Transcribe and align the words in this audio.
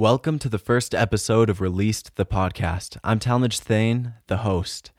Welcome 0.00 0.38
to 0.38 0.48
the 0.48 0.58
first 0.58 0.94
episode 0.94 1.50
of 1.50 1.60
Released 1.60 2.16
the 2.16 2.24
Podcast. 2.24 2.96
I'm 3.04 3.18
Talmage 3.18 3.58
Thane, 3.58 4.14
the 4.28 4.38
host. 4.38 4.92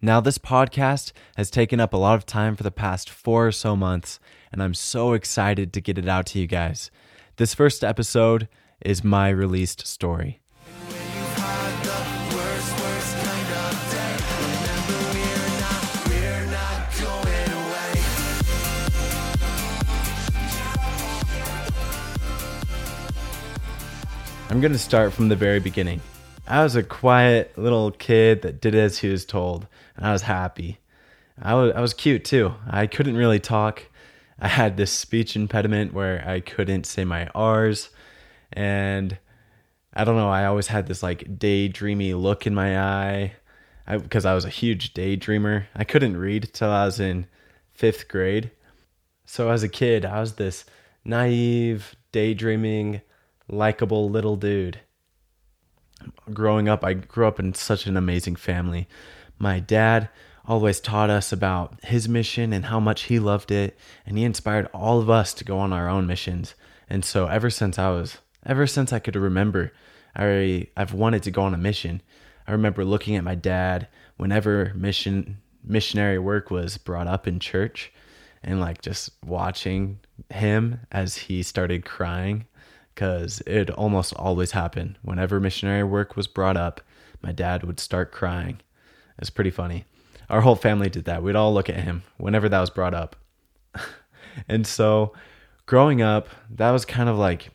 Now, 0.00 0.22
this 0.22 0.38
podcast 0.38 1.12
has 1.36 1.50
taken 1.50 1.80
up 1.80 1.92
a 1.92 1.98
lot 1.98 2.14
of 2.14 2.24
time 2.24 2.56
for 2.56 2.62
the 2.62 2.70
past 2.70 3.10
four 3.10 3.48
or 3.48 3.52
so 3.52 3.76
months, 3.76 4.18
and 4.50 4.62
I'm 4.62 4.72
so 4.72 5.12
excited 5.12 5.74
to 5.74 5.82
get 5.82 5.98
it 5.98 6.08
out 6.08 6.24
to 6.28 6.38
you 6.38 6.46
guys. 6.46 6.90
This 7.36 7.52
first 7.52 7.84
episode 7.84 8.48
is 8.80 9.04
my 9.04 9.28
released 9.28 9.86
story. 9.86 10.40
I'm 24.50 24.62
going 24.62 24.72
to 24.72 24.78
start 24.78 25.12
from 25.12 25.28
the 25.28 25.36
very 25.36 25.60
beginning. 25.60 26.00
I 26.46 26.62
was 26.62 26.74
a 26.74 26.82
quiet 26.82 27.58
little 27.58 27.90
kid 27.90 28.40
that 28.40 28.62
did 28.62 28.74
as 28.74 28.96
he 28.96 29.10
was 29.10 29.26
told, 29.26 29.66
and 29.94 30.06
I 30.06 30.12
was 30.12 30.22
happy. 30.22 30.78
I 31.40 31.52
was, 31.52 31.74
I 31.74 31.82
was 31.82 31.92
cute 31.92 32.24
too. 32.24 32.54
I 32.66 32.86
couldn't 32.86 33.18
really 33.18 33.40
talk. 33.40 33.82
I 34.38 34.48
had 34.48 34.78
this 34.78 34.90
speech 34.90 35.36
impediment 35.36 35.92
where 35.92 36.26
I 36.26 36.40
couldn't 36.40 36.86
say 36.86 37.04
my 37.04 37.26
R's, 37.34 37.90
and 38.50 39.18
I 39.92 40.04
don't 40.04 40.16
know. 40.16 40.30
I 40.30 40.46
always 40.46 40.68
had 40.68 40.86
this 40.86 41.02
like 41.02 41.38
daydreamy 41.38 42.18
look 42.18 42.46
in 42.46 42.54
my 42.54 42.80
eye 42.80 43.34
because 43.86 44.24
I, 44.24 44.32
I 44.32 44.34
was 44.34 44.46
a 44.46 44.50
huge 44.50 44.94
daydreamer. 44.94 45.66
I 45.76 45.84
couldn't 45.84 46.16
read 46.16 46.54
till 46.54 46.70
I 46.70 46.86
was 46.86 46.98
in 46.98 47.26
fifth 47.74 48.08
grade. 48.08 48.50
So 49.26 49.50
as 49.50 49.62
a 49.62 49.68
kid, 49.68 50.06
I 50.06 50.20
was 50.20 50.36
this 50.36 50.64
naive, 51.04 51.94
daydreaming, 52.12 53.02
likable 53.48 54.08
little 54.10 54.36
dude. 54.36 54.80
Growing 56.32 56.68
up, 56.68 56.84
I 56.84 56.94
grew 56.94 57.26
up 57.26 57.40
in 57.40 57.54
such 57.54 57.86
an 57.86 57.96
amazing 57.96 58.36
family. 58.36 58.88
My 59.38 59.60
dad 59.60 60.08
always 60.46 60.80
taught 60.80 61.10
us 61.10 61.32
about 61.32 61.78
his 61.84 62.08
mission 62.08 62.52
and 62.52 62.66
how 62.66 62.80
much 62.80 63.04
he 63.04 63.18
loved 63.18 63.50
it, 63.50 63.76
and 64.06 64.16
he 64.16 64.24
inspired 64.24 64.66
all 64.72 64.98
of 65.00 65.10
us 65.10 65.34
to 65.34 65.44
go 65.44 65.58
on 65.58 65.72
our 65.72 65.88
own 65.88 66.06
missions. 66.06 66.54
And 66.88 67.04
so 67.04 67.26
ever 67.26 67.50
since 67.50 67.78
I 67.78 67.90
was 67.90 68.18
ever 68.46 68.66
since 68.66 68.92
I 68.92 68.98
could 68.98 69.16
remember, 69.16 69.72
I 70.16 70.68
I've 70.76 70.94
wanted 70.94 71.22
to 71.24 71.30
go 71.30 71.42
on 71.42 71.54
a 71.54 71.58
mission. 71.58 72.02
I 72.46 72.52
remember 72.52 72.84
looking 72.84 73.16
at 73.16 73.24
my 73.24 73.34
dad 73.34 73.88
whenever 74.16 74.72
mission 74.74 75.38
missionary 75.62 76.18
work 76.18 76.50
was 76.50 76.78
brought 76.78 77.06
up 77.06 77.26
in 77.26 77.40
church 77.40 77.92
and 78.42 78.60
like 78.60 78.80
just 78.80 79.10
watching 79.24 79.98
him 80.30 80.80
as 80.90 81.16
he 81.16 81.42
started 81.42 81.84
crying 81.84 82.46
because 82.98 83.40
it 83.46 83.70
almost 83.70 84.12
always 84.14 84.50
happened. 84.50 84.98
Whenever 85.02 85.38
missionary 85.38 85.84
work 85.84 86.16
was 86.16 86.26
brought 86.26 86.56
up, 86.56 86.80
my 87.22 87.30
dad 87.30 87.62
would 87.62 87.78
start 87.78 88.10
crying. 88.10 88.58
It's 89.20 89.30
pretty 89.30 89.52
funny. 89.52 89.84
Our 90.28 90.40
whole 90.40 90.56
family 90.56 90.88
did 90.88 91.04
that. 91.04 91.22
We'd 91.22 91.36
all 91.36 91.54
look 91.54 91.68
at 91.68 91.76
him 91.76 92.02
whenever 92.16 92.48
that 92.48 92.58
was 92.58 92.70
brought 92.70 92.94
up. 92.94 93.14
and 94.48 94.66
so, 94.66 95.12
growing 95.64 96.02
up, 96.02 96.28
that 96.50 96.72
was 96.72 96.84
kind 96.84 97.08
of 97.08 97.16
like 97.16 97.50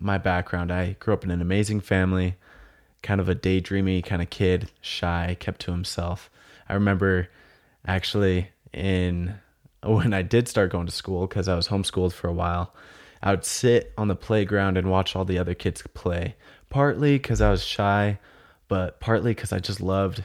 my 0.00 0.16
background. 0.16 0.70
I 0.70 0.92
grew 1.00 1.12
up 1.12 1.24
in 1.24 1.32
an 1.32 1.42
amazing 1.42 1.80
family, 1.80 2.36
kind 3.02 3.20
of 3.20 3.28
a 3.28 3.34
daydreamy 3.34 4.04
kind 4.04 4.22
of 4.22 4.30
kid, 4.30 4.70
shy, 4.80 5.36
kept 5.40 5.60
to 5.62 5.72
himself. 5.72 6.30
I 6.68 6.74
remember 6.74 7.26
actually 7.84 8.50
in 8.72 9.40
when 9.82 10.14
I 10.14 10.22
did 10.22 10.46
start 10.46 10.70
going 10.70 10.86
to 10.86 10.92
school 10.92 11.26
because 11.26 11.48
I 11.48 11.56
was 11.56 11.66
homeschooled 11.66 12.12
for 12.12 12.28
a 12.28 12.32
while. 12.32 12.72
I 13.22 13.30
would 13.30 13.44
sit 13.44 13.92
on 13.98 14.08
the 14.08 14.16
playground 14.16 14.76
and 14.76 14.90
watch 14.90 15.16
all 15.16 15.24
the 15.24 15.38
other 15.38 15.54
kids 15.54 15.82
play. 15.94 16.36
Partly 16.70 17.16
because 17.16 17.40
I 17.40 17.50
was 17.50 17.64
shy, 17.64 18.18
but 18.68 19.00
partly 19.00 19.32
because 19.32 19.52
I 19.52 19.58
just 19.58 19.80
loved 19.80 20.24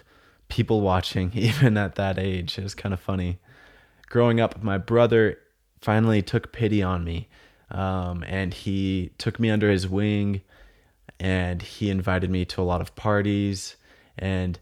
people 0.49 0.81
watching, 0.81 1.31
even 1.33 1.77
at 1.77 1.95
that 1.95 2.19
age. 2.19 2.57
It 2.57 2.63
was 2.63 2.75
kind 2.75 2.93
of 2.93 2.99
funny. 2.99 3.39
Growing 4.09 4.39
up, 4.39 4.61
my 4.61 4.77
brother 4.77 5.39
finally 5.81 6.21
took 6.21 6.51
pity 6.51 6.83
on 6.83 7.03
me, 7.03 7.27
um, 7.71 8.23
and 8.27 8.53
he 8.53 9.11
took 9.17 9.39
me 9.39 9.49
under 9.49 9.71
his 9.71 9.87
wing, 9.87 10.41
and 11.19 11.61
he 11.61 11.89
invited 11.89 12.29
me 12.29 12.45
to 12.45 12.61
a 12.61 12.63
lot 12.63 12.81
of 12.81 12.95
parties, 12.95 13.75
and 14.17 14.59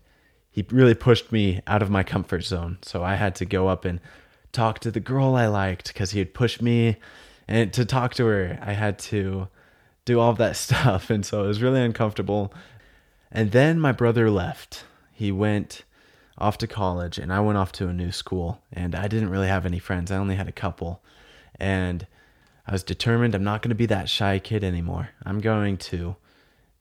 he 0.49 0.65
really 0.69 0.93
pushed 0.93 1.31
me 1.31 1.61
out 1.67 1.81
of 1.81 1.89
my 1.89 2.03
comfort 2.03 2.43
zone. 2.43 2.77
So 2.81 3.03
I 3.03 3.15
had 3.15 3.35
to 3.35 3.45
go 3.45 3.67
up 3.67 3.85
and 3.85 3.99
talk 4.51 4.79
to 4.79 4.91
the 4.91 4.99
girl 4.99 5.35
I 5.35 5.47
liked 5.47 5.87
because 5.87 6.11
he 6.11 6.19
had 6.19 6.33
pushed 6.33 6.61
me 6.61 6.97
and 7.51 7.73
to 7.73 7.83
talk 7.83 8.13
to 8.13 8.25
her, 8.27 8.57
I 8.61 8.71
had 8.71 8.97
to 8.99 9.49
do 10.05 10.21
all 10.21 10.31
of 10.31 10.37
that 10.37 10.55
stuff. 10.67 11.09
And 11.09 11.25
so 11.25 11.43
it 11.43 11.47
was 11.47 11.61
really 11.61 11.81
uncomfortable. 11.81 12.53
And 13.29 13.51
then 13.51 13.77
my 13.77 13.91
brother 13.91 14.31
left. 14.31 14.85
He 15.11 15.33
went 15.33 15.83
off 16.37 16.57
to 16.59 16.65
college, 16.65 17.17
and 17.17 17.31
I 17.31 17.41
went 17.41 17.57
off 17.57 17.73
to 17.73 17.89
a 17.89 17.93
new 17.93 18.13
school. 18.13 18.61
And 18.71 18.95
I 18.95 19.09
didn't 19.09 19.31
really 19.31 19.49
have 19.49 19.65
any 19.65 19.79
friends, 19.79 20.11
I 20.11 20.17
only 20.17 20.35
had 20.35 20.47
a 20.47 20.53
couple. 20.53 21.03
And 21.59 22.07
I 22.65 22.71
was 22.71 22.83
determined 22.83 23.35
I'm 23.35 23.43
not 23.43 23.61
going 23.61 23.69
to 23.69 23.75
be 23.75 23.85
that 23.87 24.07
shy 24.07 24.39
kid 24.39 24.63
anymore. 24.63 25.09
I'm 25.25 25.41
going 25.41 25.75
to 25.77 26.15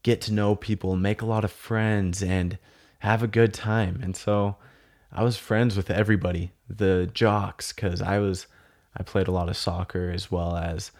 get 0.04 0.20
to 0.22 0.32
know 0.32 0.54
people, 0.54 0.94
make 0.94 1.20
a 1.20 1.26
lot 1.26 1.44
of 1.44 1.50
friends, 1.50 2.22
and 2.22 2.59
have 3.00 3.25
a 3.25 3.26
good 3.26 3.53
time. 3.53 3.98
And 4.04 4.14
so 4.14 4.54
I 5.12 5.25
was 5.25 5.36
friends 5.36 5.76
with 5.76 5.91
everybody, 5.91 6.53
the 6.69 7.10
jocks, 7.12 7.72
because 7.72 8.00
I 8.00 8.20
was 8.20 8.47
I 8.97 9.03
played 9.03 9.28
a 9.28 9.33
lot 9.33 9.49
of 9.49 9.56
soccer 9.56 10.11
as 10.11 10.31
well 10.31 10.56
as 10.56 10.91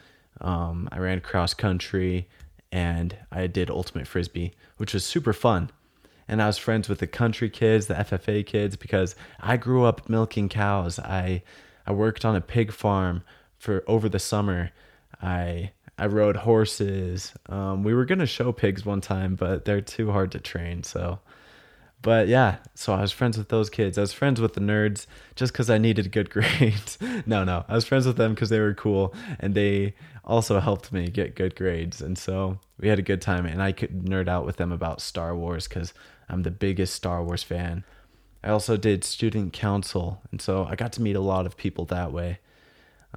um, 0.41 0.89
I 0.93 0.99
ran 0.99 1.21
cross 1.21 1.55
country 1.55 2.29
and 2.73 3.17
I 3.33 3.47
did 3.47 3.71
ultimate 3.71 4.07
frisbee, 4.07 4.55
which 4.77 4.95
was 4.95 5.05
super 5.05 5.33
fun. 5.33 5.71
And 6.29 6.41
I 6.41 6.47
was 6.47 6.59
friends 6.59 6.89
with 6.89 7.01
the 7.01 7.09
country 7.09 7.51
kids, 7.51 7.87
the 7.87 7.95
FFA 7.95 8.47
kids, 8.47 8.77
because 8.77 9.17
I 9.41 9.57
grew 9.57 9.85
up 9.85 10.09
milking 10.09 10.49
cows. 10.49 10.99
I 11.01 11.43
I 11.87 11.93
worked 11.93 12.25
on 12.25 12.37
a 12.37 12.41
pig 12.41 12.71
farm 12.71 13.25
for 13.59 13.83
over 13.89 14.09
the 14.09 14.21
summer. 14.21 14.71
I 15.21 15.73
I 15.99 16.07
rode 16.07 16.37
horses. 16.37 17.35
Um, 17.49 17.83
we 17.83 17.95
were 17.95 18.05
gonna 18.05 18.27
show 18.27 18.53
pigs 18.53 18.87
one 18.87 19.01
time, 19.01 19.35
but 19.35 19.65
they're 19.65 19.81
too 19.81 20.13
hard 20.13 20.31
to 20.33 20.39
train. 20.39 20.85
So 20.85 21.19
but 22.03 22.29
yeah, 22.29 22.57
so 22.75 22.93
I 22.95 23.03
was 23.03 23.13
friends 23.13 23.37
with 23.37 23.49
those 23.49 23.71
kids. 23.71 23.99
I 23.99 24.03
was 24.03 24.13
friends 24.13 24.41
with 24.41 24.55
the 24.55 24.61
nerds 24.61 25.07
just 25.37 25.53
because 25.53 25.69
I 25.69 25.79
needed 25.79 26.13
good 26.13 26.31
grades. 26.37 26.99
no, 27.27 27.45
no, 27.45 27.65
I 27.69 27.75
was 27.75 27.85
friends 27.85 28.07
with 28.07 28.17
them 28.17 28.35
because 28.35 28.49
they 28.49 28.61
were 28.61 28.75
cool 28.75 29.15
and 29.39 29.55
they 29.55 29.95
also 30.25 30.61
helped 30.61 30.93
me 30.93 31.09
get 31.09 31.35
good 31.35 31.57
grades. 31.57 32.01
And 32.01 32.17
so 32.17 32.59
we 32.79 32.89
had 32.89 32.99
a 32.99 33.03
good 33.03 33.21
time, 33.21 33.47
and 33.47 33.63
I 33.63 33.73
could 33.73 34.05
nerd 34.05 34.29
out 34.29 34.47
with 34.47 34.57
them 34.57 34.73
about 34.73 35.01
Star 35.01 35.37
Wars 35.37 35.69
because 35.69 35.93
I'm 36.29 36.43
the 36.43 36.51
biggest 36.51 36.95
Star 36.95 37.23
Wars 37.23 37.43
fan. 37.43 37.85
I 38.43 38.49
also 38.51 38.77
did 38.77 39.05
student 39.05 39.53
council, 39.53 40.23
and 40.31 40.41
so 40.41 40.65
I 40.65 40.75
got 40.77 40.93
to 40.95 41.03
meet 41.03 41.17
a 41.17 41.21
lot 41.21 41.47
of 41.47 41.57
people 41.57 41.85
that 41.87 42.13
way. 42.13 42.39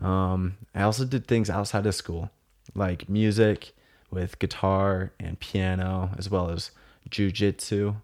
Um, 0.02 0.58
I 0.76 0.82
also 0.82 1.06
did 1.06 1.28
things 1.28 1.50
outside 1.50 1.86
of 1.86 1.96
school, 1.96 2.32
like 2.74 3.08
music 3.08 3.74
with 4.12 4.40
guitar 4.40 5.14
and 5.20 5.40
piano, 5.40 6.12
as 6.18 6.30
well 6.30 6.50
as 6.50 6.72
jujitsu. 7.10 7.96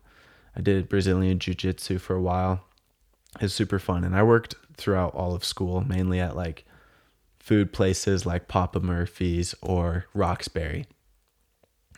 I 0.56 0.62
did 0.62 0.90
Brazilian 0.90 1.40
Jiu 1.40 1.54
Jitsu 1.54 2.00
for 2.00 2.16
a 2.16 2.22
while. 2.22 2.66
It 3.36 3.44
was 3.44 3.54
super 3.54 3.80
fun. 3.80 4.04
And 4.04 4.16
I 4.16 4.24
worked 4.24 4.56
throughout 4.76 5.14
all 5.14 5.36
of 5.36 5.44
school, 5.44 5.82
mainly 5.82 6.20
at 6.20 6.36
like 6.36 6.66
food 7.40 7.72
places 7.72 8.26
like 8.26 8.48
Papa 8.48 8.80
Murphy's 8.80 9.56
or 9.62 10.06
Roxberry. 10.14 10.88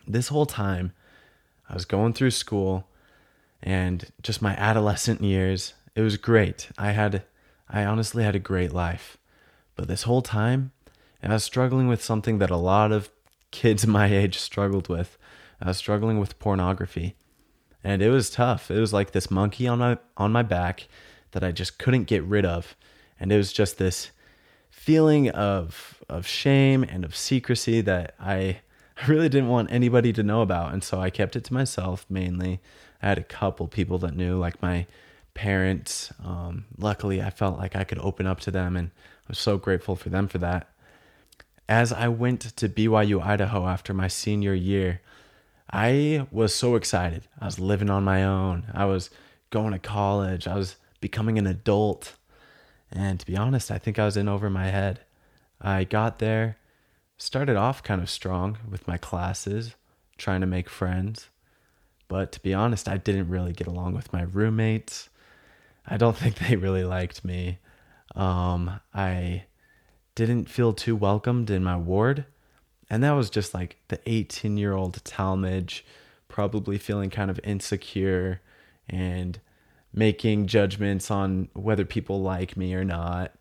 This 0.08 0.30
whole 0.30 0.46
time, 0.46 0.94
I 1.70 1.74
was 1.74 1.86
going 1.86 2.14
through 2.14 2.32
school 2.32 2.88
and 3.64 4.12
just 4.22 4.42
my 4.42 4.56
adolescent 4.56 5.22
years. 5.22 5.74
It 5.96 6.02
was 6.02 6.18
great. 6.18 6.70
I 6.78 6.92
had, 6.92 7.24
I 7.70 7.86
honestly 7.86 8.24
had 8.24 8.36
a 8.36 8.40
great 8.40 8.74
life. 8.74 9.18
But 9.76 9.88
this 9.88 10.04
whole 10.04 10.22
time, 10.22 10.72
I 11.24 11.34
was 11.34 11.44
struggling 11.44 11.88
with 11.88 12.04
something 12.04 12.40
that 12.40 12.50
a 12.50 12.58
lot 12.58 12.92
of 12.92 13.10
kids 13.52 13.88
my 13.88 14.08
age 14.08 14.38
struggled 14.38 14.90
with. 14.90 15.18
I 15.62 15.68
was 15.68 15.78
struggling 15.78 16.20
with 16.20 16.40
pornography 16.40 17.16
and 17.84 18.02
it 18.02 18.10
was 18.10 18.30
tough. 18.30 18.70
It 18.70 18.80
was 18.80 18.94
like 18.94 19.12
this 19.12 19.32
monkey 19.32 19.68
on 19.68 19.80
my 19.80 19.98
on 20.18 20.32
my 20.32 20.44
back 20.44 20.88
that 21.32 21.44
I 21.44 21.52
just 21.52 21.78
couldn't 21.80 22.04
get 22.06 22.24
rid 22.24 22.46
of, 22.46 22.76
and 23.20 23.32
it 23.32 23.38
was 23.38 23.54
just 23.54 23.78
this 23.78 24.12
feeling 24.70 25.30
of 25.30 26.04
of 26.10 26.28
shame 26.28 26.84
and 26.84 27.06
of 27.06 27.16
secrecy 27.16 27.82
that 27.82 28.16
I 28.20 28.62
really 29.08 29.30
didn't 29.30 29.50
want 29.50 29.72
anybody 29.72 30.14
to 30.14 30.24
know 30.24 30.42
about, 30.42 30.74
and 30.74 30.84
so 30.84 31.00
I 31.00 31.10
kept 31.10 31.36
it 31.36 31.44
to 31.46 31.54
myself 31.54 32.06
mainly. 32.10 32.60
I 33.02 33.08
had 33.10 33.18
a 33.18 33.24
couple 33.24 33.68
people 33.68 33.98
that 34.00 34.16
knew, 34.16 34.38
like 34.38 34.62
my 34.62 34.86
parents. 35.34 36.14
Um, 36.24 36.66
luckily, 36.78 37.22
I 37.22 37.30
felt 37.30 37.58
like 37.58 37.76
I 37.76 37.84
could 37.84 38.00
open 38.00 38.28
up 38.28 38.40
to 38.42 38.52
them, 38.52 38.76
and 38.76 38.90
I 38.90 39.30
was 39.30 39.40
so 39.40 39.58
grateful 39.58 39.96
for 39.96 40.10
them 40.10 40.28
for 40.28 40.38
that. 40.40 40.68
As 41.68 41.94
I 41.94 42.10
went 42.10 42.42
to 42.42 42.70
BYU 42.70 43.26
Idaho 43.26 43.66
after 43.66 43.94
my 43.94 44.08
senior 44.08 44.54
year, 44.54 45.02
I 45.72 46.28
was 46.32 46.54
so 46.54 46.76
excited. 46.76 47.28
I 47.40 47.46
was 47.46 47.60
living 47.60 47.90
on 47.90 48.04
my 48.04 48.24
own. 48.24 48.66
I 48.74 48.86
was 48.86 49.10
going 49.50 49.72
to 49.72 49.80
college. 49.80 50.48
I 50.48 50.56
was 50.56 50.76
becoming 51.00 51.38
an 51.38 51.48
adult. 51.48 52.16
And 52.92 53.20
to 53.20 53.26
be 53.26 53.38
honest, 53.38 53.72
I 53.72 53.78
think 53.78 53.98
I 53.98 54.06
was 54.06 54.18
in 54.18 54.28
over 54.28 54.50
my 54.50 54.68
head. 54.68 55.00
I 55.62 55.84
got 55.84 56.20
there, 56.20 56.58
started 57.18 57.56
off 57.56 57.84
kind 57.84 58.02
of 58.02 58.10
strong 58.10 58.58
with 58.70 58.88
my 58.88 58.98
classes, 58.98 59.76
trying 60.18 60.42
to 60.42 60.48
make 60.48 60.70
friends. 60.70 61.30
But 62.08 62.32
to 62.34 62.42
be 62.42 62.54
honest, 62.54 62.90
I 62.90 62.98
didn't 62.98 63.30
really 63.30 63.54
get 63.54 63.68
along 63.68 63.94
with 63.94 64.12
my 64.12 64.24
roommates. 64.24 65.10
I 65.88 65.98
don't 65.98 66.18
think 66.18 66.36
they 66.40 66.56
really 66.58 66.84
liked 66.84 67.24
me. 67.24 67.60
Um, 68.16 68.80
I 68.94 69.46
didn't 70.16 70.50
feel 70.50 70.74
too 70.74 70.96
welcomed 70.96 71.50
in 71.50 71.64
my 71.64 71.78
ward. 71.78 72.26
And 72.92 73.06
that 73.06 73.14
was 73.14 73.30
just 73.30 73.54
like 73.54 73.78
the 73.88 74.02
18 74.06 74.58
year 74.58 74.74
old 74.74 75.02
Talmage, 75.06 75.84
probably 76.28 76.78
feeling 76.78 77.10
kind 77.10 77.32
of 77.32 77.40
insecure 77.42 78.42
and 78.90 79.40
making 79.94 80.48
judgments 80.48 81.10
on 81.10 81.48
whether 81.54 81.86
people 81.86 82.22
like 82.22 82.58
me 82.58 82.74
or 82.76 82.84
not. 82.84 83.32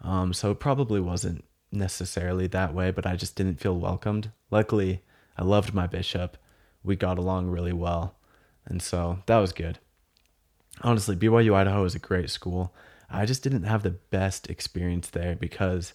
Um, 0.00 0.32
so 0.32 0.50
it 0.52 0.58
probably 0.58 1.00
wasn't 1.00 1.44
necessarily 1.70 2.46
that 2.46 2.72
way, 2.72 2.90
but 2.92 3.04
I 3.04 3.14
just 3.14 3.36
didn't 3.36 3.60
feel 3.60 3.78
welcomed. 3.78 4.30
Luckily, 4.50 5.02
I 5.36 5.44
loved 5.44 5.74
my 5.74 5.86
bishop. 5.86 6.38
We 6.82 6.96
got 6.96 7.18
along 7.18 7.50
really 7.50 7.74
well. 7.74 8.14
And 8.64 8.80
so 8.80 9.18
that 9.26 9.36
was 9.36 9.52
good. 9.52 9.80
Honestly, 10.80 11.14
BYU 11.14 11.54
Idaho 11.54 11.84
is 11.84 11.94
a 11.94 11.98
great 11.98 12.30
school. 12.30 12.74
I 13.10 13.26
just 13.26 13.42
didn't 13.42 13.64
have 13.64 13.82
the 13.82 13.90
best 13.90 14.48
experience 14.48 15.10
there 15.10 15.36
because 15.36 15.92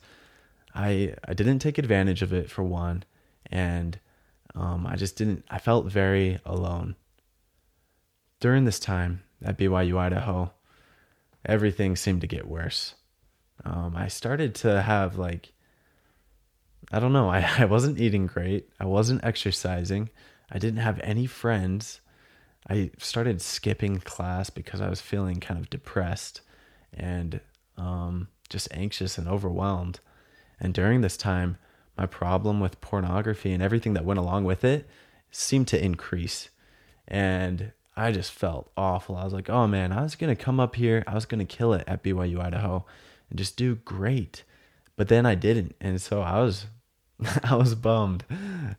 I 0.73 1.15
I 1.27 1.33
didn't 1.33 1.59
take 1.59 1.77
advantage 1.77 2.21
of 2.21 2.33
it 2.33 2.49
for 2.49 2.63
one, 2.63 3.03
and 3.47 3.99
um, 4.55 4.85
I 4.87 4.95
just 4.95 5.15
didn't. 5.15 5.45
I 5.49 5.59
felt 5.59 5.87
very 5.87 6.39
alone. 6.45 6.95
During 8.39 8.65
this 8.65 8.79
time 8.79 9.23
at 9.43 9.57
BYU 9.57 9.97
Idaho, 9.97 10.53
everything 11.45 11.95
seemed 11.95 12.21
to 12.21 12.27
get 12.27 12.47
worse. 12.47 12.95
Um, 13.65 13.95
I 13.95 14.07
started 14.07 14.55
to 14.55 14.81
have 14.81 15.17
like 15.17 15.53
I 16.91 16.99
don't 16.99 17.13
know. 17.13 17.29
I, 17.29 17.47
I 17.59 17.65
wasn't 17.65 17.99
eating 17.99 18.27
great. 18.27 18.69
I 18.79 18.85
wasn't 18.85 19.23
exercising. 19.23 20.09
I 20.51 20.59
didn't 20.59 20.79
have 20.79 20.99
any 21.03 21.25
friends. 21.25 22.01
I 22.69 22.91
started 22.97 23.41
skipping 23.41 23.99
class 23.99 24.49
because 24.49 24.81
I 24.81 24.89
was 24.89 25.01
feeling 25.01 25.39
kind 25.39 25.59
of 25.59 25.69
depressed 25.69 26.41
and 26.93 27.39
um, 27.77 28.27
just 28.49 28.67
anxious 28.71 29.17
and 29.17 29.27
overwhelmed. 29.27 29.99
And 30.59 30.73
during 30.73 31.01
this 31.01 31.17
time, 31.17 31.57
my 31.97 32.05
problem 32.05 32.59
with 32.59 32.81
pornography 32.81 33.51
and 33.51 33.61
everything 33.61 33.93
that 33.93 34.05
went 34.05 34.19
along 34.19 34.45
with 34.45 34.63
it 34.63 34.87
seemed 35.31 35.67
to 35.69 35.83
increase. 35.83 36.49
And 37.07 37.71
I 37.95 38.11
just 38.11 38.31
felt 38.31 38.71
awful. 38.77 39.15
I 39.15 39.25
was 39.25 39.33
like, 39.33 39.49
oh 39.49 39.67
man, 39.67 39.91
I 39.91 40.03
was 40.03 40.15
going 40.15 40.35
to 40.35 40.41
come 40.41 40.59
up 40.59 40.75
here, 40.75 41.03
I 41.07 41.15
was 41.15 41.25
going 41.25 41.45
to 41.45 41.57
kill 41.57 41.73
it 41.73 41.83
at 41.87 42.03
BYU 42.03 42.39
Idaho 42.39 42.85
and 43.29 43.37
just 43.37 43.57
do 43.57 43.75
great. 43.75 44.43
But 44.95 45.07
then 45.07 45.25
I 45.25 45.35
didn't. 45.35 45.75
And 45.81 46.01
so 46.01 46.21
I 46.21 46.39
was 46.39 46.67
I 47.43 47.55
was 47.55 47.75
bummed 47.75 48.23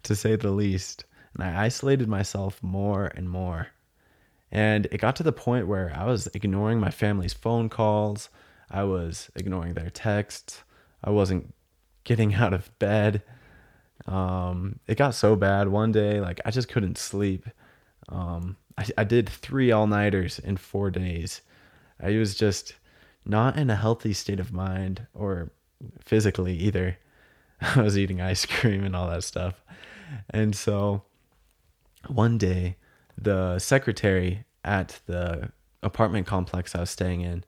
to 0.03 0.17
say 0.17 0.37
the 0.37 0.51
least. 0.51 1.05
And 1.35 1.45
I 1.45 1.65
isolated 1.65 2.09
myself 2.09 2.63
more 2.63 3.11
and 3.15 3.29
more. 3.29 3.69
And 4.51 4.87
it 4.87 4.99
got 4.99 5.15
to 5.17 5.23
the 5.23 5.33
point 5.33 5.69
where 5.69 5.93
I 5.95 6.05
was 6.05 6.27
ignoring 6.35 6.81
my 6.81 6.91
family's 6.91 7.35
phone 7.35 7.69
calls. 7.69 8.31
I 8.71 8.83
was 8.85 9.31
ignoring 9.37 9.75
their 9.75 9.91
texts. 9.91 10.65
I 11.05 11.11
wasn't 11.11 11.55
getting 12.05 12.35
out 12.35 12.53
of 12.53 12.77
bed. 12.79 13.23
Um, 14.07 14.81
it 14.87 14.97
got 14.97 15.15
so 15.15 15.37
bad 15.37 15.69
one 15.69 15.93
day, 15.93 16.21
like 16.21 16.41
I 16.45 16.51
just 16.51 16.69
couldn't 16.69 16.99
sleep. 16.99 17.47
Um, 18.09 18.57
I, 18.77 18.87
I 18.99 19.05
did 19.05 19.29
three 19.29 19.71
all 19.71 19.87
nighters 19.87 20.39
in 20.39 20.57
four 20.57 20.91
days. 20.91 21.43
I 22.03 22.17
was 22.17 22.35
just 22.35 22.75
not 23.25 23.57
in 23.57 23.71
a 23.71 23.77
healthy 23.77 24.13
state 24.13 24.41
of 24.41 24.53
mind 24.53 25.07
or 25.15 25.51
physically 26.01 26.57
either. 26.57 26.99
I 27.61 27.83
was 27.83 27.99
eating 27.99 28.21
ice 28.21 28.47
cream 28.47 28.85
and 28.85 28.97
all 28.97 29.09
that 29.11 29.25
stuff. 29.25 29.63
And 30.31 30.57
so 30.57 31.03
one 32.09 32.39
day, 32.39 32.77
the 33.17 33.59
secretary 33.59 34.45
at 34.65 35.01
the 35.07 35.53
apartment 35.83 36.27
complex 36.27 36.75
I 36.75 36.81
was 36.81 36.91
staying 36.91 37.21
in, 37.21 37.45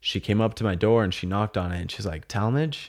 she 0.00 0.18
came 0.18 0.40
up 0.40 0.54
to 0.54 0.64
my 0.64 0.74
door 0.74 1.04
and 1.04 1.12
she 1.12 1.26
knocked 1.26 1.58
on 1.58 1.72
it 1.72 1.80
and 1.80 1.90
she's 1.90 2.06
like, 2.06 2.26
Talmage, 2.26 2.88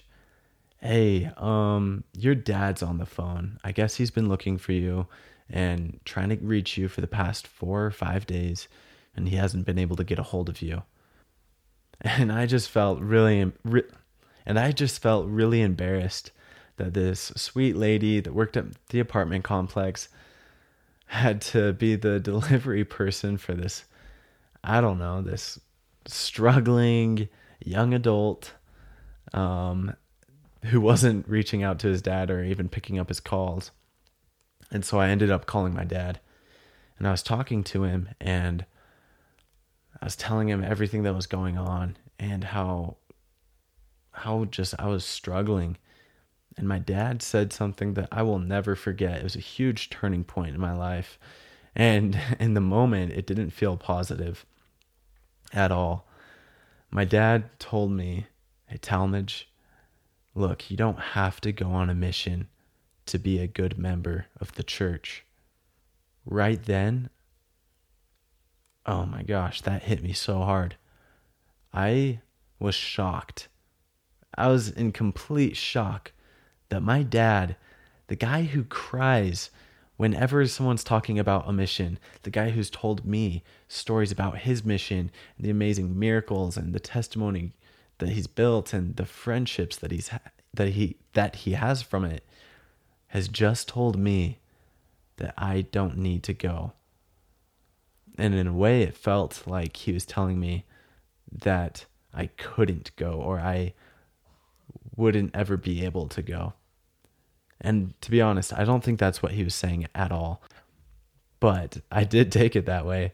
hey, 0.81 1.31
um, 1.37 2.03
your 2.17 2.35
dad's 2.35 2.81
on 2.81 2.97
the 2.97 3.05
phone. 3.05 3.59
I 3.63 3.71
guess 3.71 3.95
he's 3.95 4.11
been 4.11 4.29
looking 4.29 4.57
for 4.57 4.71
you 4.71 5.07
and 5.49 5.99
trying 6.05 6.29
to 6.29 6.35
reach 6.37 6.77
you 6.77 6.87
for 6.87 7.01
the 7.01 7.07
past 7.07 7.45
four 7.45 7.85
or 7.85 7.91
five 7.91 8.25
days, 8.25 8.67
and 9.15 9.29
he 9.29 9.35
hasn't 9.35 9.65
been 9.65 9.77
able 9.77 9.95
to 9.97 10.03
get 10.03 10.19
a 10.19 10.23
hold 10.23 10.49
of 10.49 10.61
you. 10.61 10.83
And 12.03 12.31
I 12.31 12.47
just 12.47 12.71
felt 12.71 12.99
really, 12.99 13.51
and 14.43 14.57
I 14.57 14.71
just 14.71 15.03
felt 15.03 15.27
really 15.27 15.61
embarrassed 15.61 16.31
that 16.77 16.95
this 16.95 17.31
sweet 17.35 17.75
lady 17.75 18.19
that 18.19 18.33
worked 18.33 18.57
at 18.57 18.65
the 18.87 18.99
apartment 18.99 19.43
complex 19.43 20.09
had 21.05 21.41
to 21.41 21.73
be 21.73 21.95
the 21.95 22.19
delivery 22.31 22.83
person 22.83 23.37
for 23.37 23.53
this, 23.53 23.85
I 24.63 24.81
don't 24.81 24.97
know, 24.97 25.21
this 25.21 25.59
struggling 26.07 27.29
young 27.63 27.93
adult 27.93 28.53
um, 29.33 29.95
who 30.65 30.79
wasn't 30.79 31.27
reaching 31.27 31.63
out 31.63 31.79
to 31.79 31.87
his 31.87 32.01
dad 32.01 32.29
or 32.29 32.43
even 32.43 32.69
picking 32.69 32.99
up 32.99 33.07
his 33.09 33.19
calls. 33.19 33.71
And 34.71 34.85
so 34.85 34.99
I 34.99 35.09
ended 35.09 35.31
up 35.31 35.45
calling 35.45 35.73
my 35.73 35.83
dad 35.83 36.19
and 36.97 37.07
I 37.07 37.11
was 37.11 37.23
talking 37.23 37.63
to 37.65 37.83
him 37.83 38.09
and 38.19 38.65
I 40.01 40.05
was 40.05 40.15
telling 40.15 40.49
him 40.49 40.63
everything 40.63 41.03
that 41.03 41.15
was 41.15 41.27
going 41.27 41.57
on 41.57 41.97
and 42.19 42.43
how 42.43 42.97
how 44.13 44.45
just 44.45 44.75
I 44.77 44.87
was 44.87 45.05
struggling. 45.05 45.77
And 46.57 46.67
my 46.67 46.79
dad 46.79 47.21
said 47.21 47.53
something 47.53 47.93
that 47.93 48.09
I 48.11 48.23
will 48.23 48.39
never 48.39 48.75
forget. 48.75 49.19
It 49.19 49.23
was 49.23 49.35
a 49.35 49.39
huge 49.39 49.89
turning 49.89 50.23
point 50.23 50.53
in 50.53 50.61
my 50.61 50.73
life. 50.73 51.17
And 51.75 52.19
in 52.39 52.53
the 52.53 52.61
moment, 52.61 53.13
it 53.13 53.25
didn't 53.25 53.51
feel 53.51 53.77
positive 53.77 54.45
at 55.53 55.71
all. 55.71 56.07
My 56.89 57.05
dad 57.05 57.57
told 57.57 57.91
me, 57.91 58.27
Hey, 58.67 58.77
Talmage, 58.77 59.45
look, 60.35 60.69
you 60.71 60.77
don't 60.77 60.99
have 60.99 61.41
to 61.41 61.51
go 61.51 61.67
on 61.71 61.89
a 61.89 61.95
mission 61.95 62.47
to 63.07 63.19
be 63.19 63.39
a 63.39 63.47
good 63.47 63.77
member 63.77 64.27
of 64.39 64.53
the 64.53 64.63
church. 64.63 65.25
Right 66.25 66.63
then, 66.63 67.09
oh 68.85 69.05
my 69.05 69.23
gosh, 69.23 69.61
that 69.61 69.83
hit 69.83 70.03
me 70.03 70.13
so 70.13 70.41
hard. 70.41 70.75
I 71.73 72.21
was 72.59 72.75
shocked. 72.75 73.47
I 74.35 74.47
was 74.47 74.69
in 74.69 74.91
complete 74.91 75.57
shock 75.57 76.11
that 76.69 76.81
my 76.81 77.03
dad, 77.03 77.55
the 78.07 78.15
guy 78.15 78.43
who 78.43 78.63
cries 78.63 79.49
whenever 79.97 80.45
someone's 80.47 80.83
talking 80.83 81.19
about 81.19 81.47
a 81.47 81.53
mission, 81.53 81.99
the 82.23 82.29
guy 82.29 82.49
who's 82.49 82.69
told 82.69 83.05
me 83.05 83.43
stories 83.67 84.11
about 84.11 84.39
his 84.39 84.63
mission 84.63 85.11
the 85.37 85.49
amazing 85.49 85.97
miracles 85.97 86.55
and 86.57 86.73
the 86.73 86.79
testimony 86.79 87.51
that 88.01 88.09
he's 88.09 88.25
built 88.25 88.73
and 88.73 88.95
the 88.95 89.05
friendships 89.05 89.77
that 89.77 89.91
he's 89.91 90.09
that 90.53 90.69
he 90.69 90.97
that 91.13 91.35
he 91.37 91.51
has 91.51 91.83
from 91.83 92.03
it 92.03 92.25
has 93.07 93.27
just 93.27 93.67
told 93.67 93.97
me 93.97 94.39
that 95.17 95.35
I 95.37 95.61
don't 95.71 95.97
need 95.97 96.23
to 96.23 96.33
go. 96.33 96.73
And 98.17 98.33
in 98.33 98.47
a 98.47 98.53
way 98.53 98.81
it 98.81 98.97
felt 98.97 99.43
like 99.45 99.77
he 99.77 99.91
was 99.91 100.03
telling 100.03 100.39
me 100.39 100.65
that 101.31 101.85
I 102.11 102.25
couldn't 102.37 102.95
go 102.95 103.13
or 103.13 103.39
I 103.39 103.73
wouldn't 104.95 105.35
ever 105.35 105.55
be 105.55 105.85
able 105.85 106.07
to 106.07 106.23
go. 106.23 106.53
And 107.59 107.93
to 108.01 108.09
be 108.09 108.19
honest, 108.19 108.51
I 108.51 108.63
don't 108.63 108.83
think 108.83 108.99
that's 108.99 109.21
what 109.21 109.33
he 109.33 109.43
was 109.43 109.53
saying 109.53 109.85
at 109.93 110.11
all. 110.11 110.41
But 111.39 111.77
I 111.91 112.03
did 112.03 112.31
take 112.31 112.55
it 112.55 112.65
that 112.65 112.85
way 112.85 113.11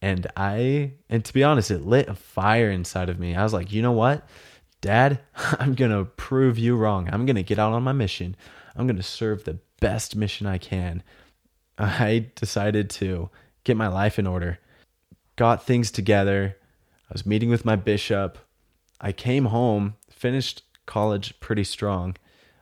and 0.00 0.26
I, 0.36 0.92
and 1.08 1.24
to 1.24 1.32
be 1.32 1.42
honest, 1.42 1.70
it 1.70 1.84
lit 1.84 2.08
a 2.08 2.14
fire 2.14 2.70
inside 2.70 3.08
of 3.08 3.18
me. 3.18 3.34
I 3.34 3.42
was 3.42 3.52
like, 3.52 3.72
you 3.72 3.82
know 3.82 3.92
what? 3.92 4.28
Dad, 4.80 5.20
I'm 5.58 5.74
to 5.90 6.04
prove 6.04 6.58
you 6.58 6.76
wrong. 6.76 7.08
I'm 7.10 7.26
to 7.36 7.42
get 7.42 7.58
out 7.58 7.72
on 7.72 7.82
my 7.82 7.92
mission. 7.92 8.36
I'm 8.76 8.86
to 8.96 9.02
serve 9.02 9.44
the 9.44 9.58
best 9.80 10.14
mission 10.14 10.46
I 10.46 10.58
can. 10.58 11.02
I 11.78 12.26
decided 12.34 12.90
to 12.90 13.30
get 13.64 13.76
my 13.76 13.88
life 13.88 14.18
in 14.18 14.26
order, 14.26 14.58
got 15.36 15.64
things 15.64 15.90
together. 15.90 16.56
I 17.10 17.12
was 17.12 17.26
meeting 17.26 17.50
with 17.50 17.64
my 17.64 17.76
bishop. 17.76 18.38
I 19.00 19.12
came 19.12 19.46
home, 19.46 19.94
finished 20.10 20.62
college 20.86 21.38
pretty 21.40 21.64
strong. 21.64 22.16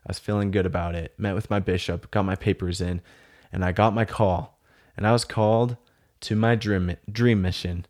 I 0.05 0.11
was 0.11 0.19
feeling 0.19 0.51
good 0.51 0.67
about 0.67 0.95
it. 0.95 1.15
Met 1.19 1.35
with 1.35 1.51
my 1.51 1.59
bishop, 1.59 2.11
got 2.11 2.25
my 2.25 2.37
papers 2.37 2.81
in, 2.81 3.01
and 3.53 3.65
I 3.65 3.73
got 3.73 3.95
my 3.95 4.05
call. 4.05 4.59
And 4.97 5.07
I 5.07 5.13
was 5.13 5.25
called 5.25 5.77
to 6.27 6.35
my 6.35 6.57
dream, 6.57 6.97
dream 7.09 7.41
mission, 7.41 7.87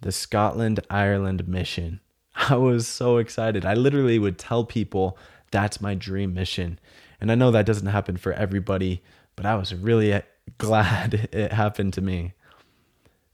the 0.00 0.10
Scotland 0.10 0.80
Ireland 0.90 1.46
mission. 1.46 2.00
I 2.34 2.56
was 2.56 2.88
so 2.88 3.18
excited. 3.18 3.64
I 3.64 3.74
literally 3.74 4.18
would 4.18 4.38
tell 4.40 4.64
people 4.64 5.16
that's 5.52 5.80
my 5.80 5.94
dream 5.94 6.34
mission. 6.34 6.80
And 7.20 7.30
I 7.30 7.36
know 7.36 7.52
that 7.52 7.64
doesn't 7.64 7.86
happen 7.86 8.16
for 8.16 8.32
everybody, 8.32 9.04
but 9.36 9.46
I 9.46 9.54
was 9.54 9.72
really 9.72 10.12
uh, 10.12 10.22
glad 10.58 11.28
it 11.30 11.52
happened 11.52 11.92
to 11.92 12.00
me. 12.00 12.32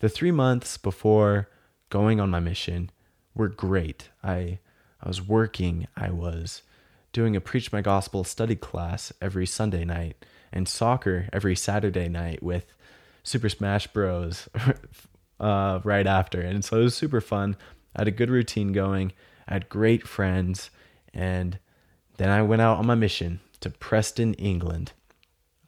The 0.01 0.11
three 0.11 0.33
months 0.33 0.77
before 0.77 1.49
going 1.89 2.21
on 2.21 2.29
my 2.29 2.41
mission 2.41 2.91
were 3.35 3.49
great. 3.49 4.11
I, 4.23 4.59
I 5.01 5.09
was 5.09 5.27
working, 5.27 5.89
I 5.97 6.11
was 6.11 6.61
doing 7.15 7.35
a 7.37 7.41
Preach 7.41 7.73
My 7.73 7.81
Gospel 7.81 8.23
study 8.23 8.57
class 8.57 9.15
every 9.19 9.47
Sunday 9.47 9.87
night, 9.87 10.23
and 10.53 10.69
soccer 10.69 11.31
every 11.33 11.57
Saturday 11.57 12.11
night 12.11 12.43
with 12.43 12.75
Super 13.23 13.49
Smash 13.49 13.87
Bros. 13.89 14.49
uh, 15.43 15.81
right 15.83 16.07
after. 16.07 16.41
And 16.41 16.65
so 16.65 16.79
it 16.79 16.85
was 16.85 16.95
super 16.95 17.21
fun. 17.21 17.57
I 17.97 18.03
had 18.03 18.09
a 18.09 18.13
good 18.13 18.31
routine 18.31 18.73
going. 18.73 19.13
I 19.49 19.55
had 19.55 19.69
great 19.69 20.07
friends. 20.07 20.71
And 21.13 21.59
then 22.17 22.31
I 22.31 22.41
went 22.43 22.63
out 22.63 22.79
on 22.79 22.87
my 22.87 22.95
mission 22.95 23.41
to 23.61 23.69
Preston, 23.69 24.35
England. 24.35 24.93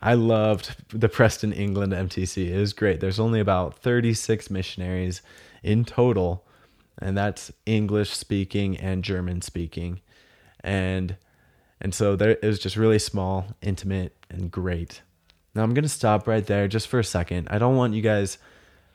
I 0.00 0.14
loved 0.14 0.76
the 0.90 1.08
Preston, 1.08 1.52
England 1.52 1.92
MTC. 1.92 2.50
It 2.50 2.58
was 2.58 2.73
great. 2.73 3.00
There's 3.00 3.20
only 3.20 3.40
about 3.40 3.78
36 3.78 4.50
missionaries 4.50 5.23
in 5.62 5.84
total, 5.84 6.46
and 7.00 7.16
that's 7.16 7.50
English 7.64 8.11
speaking 8.11 8.76
and 8.76 9.02
German 9.02 9.40
speaking. 9.40 10.02
And 10.61 11.16
and 11.80 11.94
so 11.94 12.16
there 12.16 12.32
it 12.32 12.44
was 12.44 12.58
just 12.58 12.76
really 12.76 12.99
small, 12.99 13.46
intimate, 13.62 14.14
and 14.28 14.50
great. 14.50 15.00
Now 15.54 15.62
I'm 15.62 15.75
gonna 15.75 15.88
stop 15.88 16.26
right 16.26 16.44
there 16.44 16.68
just 16.68 16.88
for 16.88 16.99
a 16.99 17.04
second. 17.04 17.49
I 17.50 17.58
don't 17.58 17.76
want 17.76 17.94
you 17.94 18.02
guys 18.02 18.38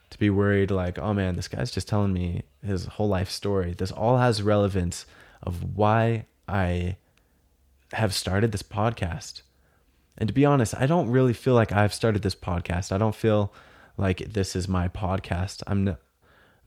to 0.09 0.19
be 0.19 0.29
worried 0.29 0.71
like, 0.71 0.97
oh 0.97 1.13
man, 1.13 1.35
this 1.35 1.47
guy's 1.47 1.71
just 1.71 1.87
telling 1.87 2.13
me 2.13 2.43
his 2.65 2.85
whole 2.85 3.07
life 3.07 3.29
story. 3.29 3.73
This 3.73 3.91
all 3.91 4.17
has 4.17 4.41
relevance 4.41 5.05
of 5.43 5.77
why 5.77 6.25
I 6.47 6.97
have 7.93 8.13
started 8.13 8.51
this 8.51 8.63
podcast. 8.63 9.41
And 10.17 10.27
to 10.27 10.33
be 10.33 10.45
honest, 10.45 10.75
I 10.77 10.85
don't 10.85 11.09
really 11.09 11.33
feel 11.33 11.53
like 11.53 11.71
I've 11.71 11.93
started 11.93 12.23
this 12.23 12.35
podcast. 12.35 12.91
I 12.91 12.97
don't 12.97 13.15
feel 13.15 13.53
like 13.97 14.33
this 14.33 14.55
is 14.55 14.67
my 14.67 14.87
podcast. 14.87 15.63
I'm 15.67 15.87
n- 15.87 15.97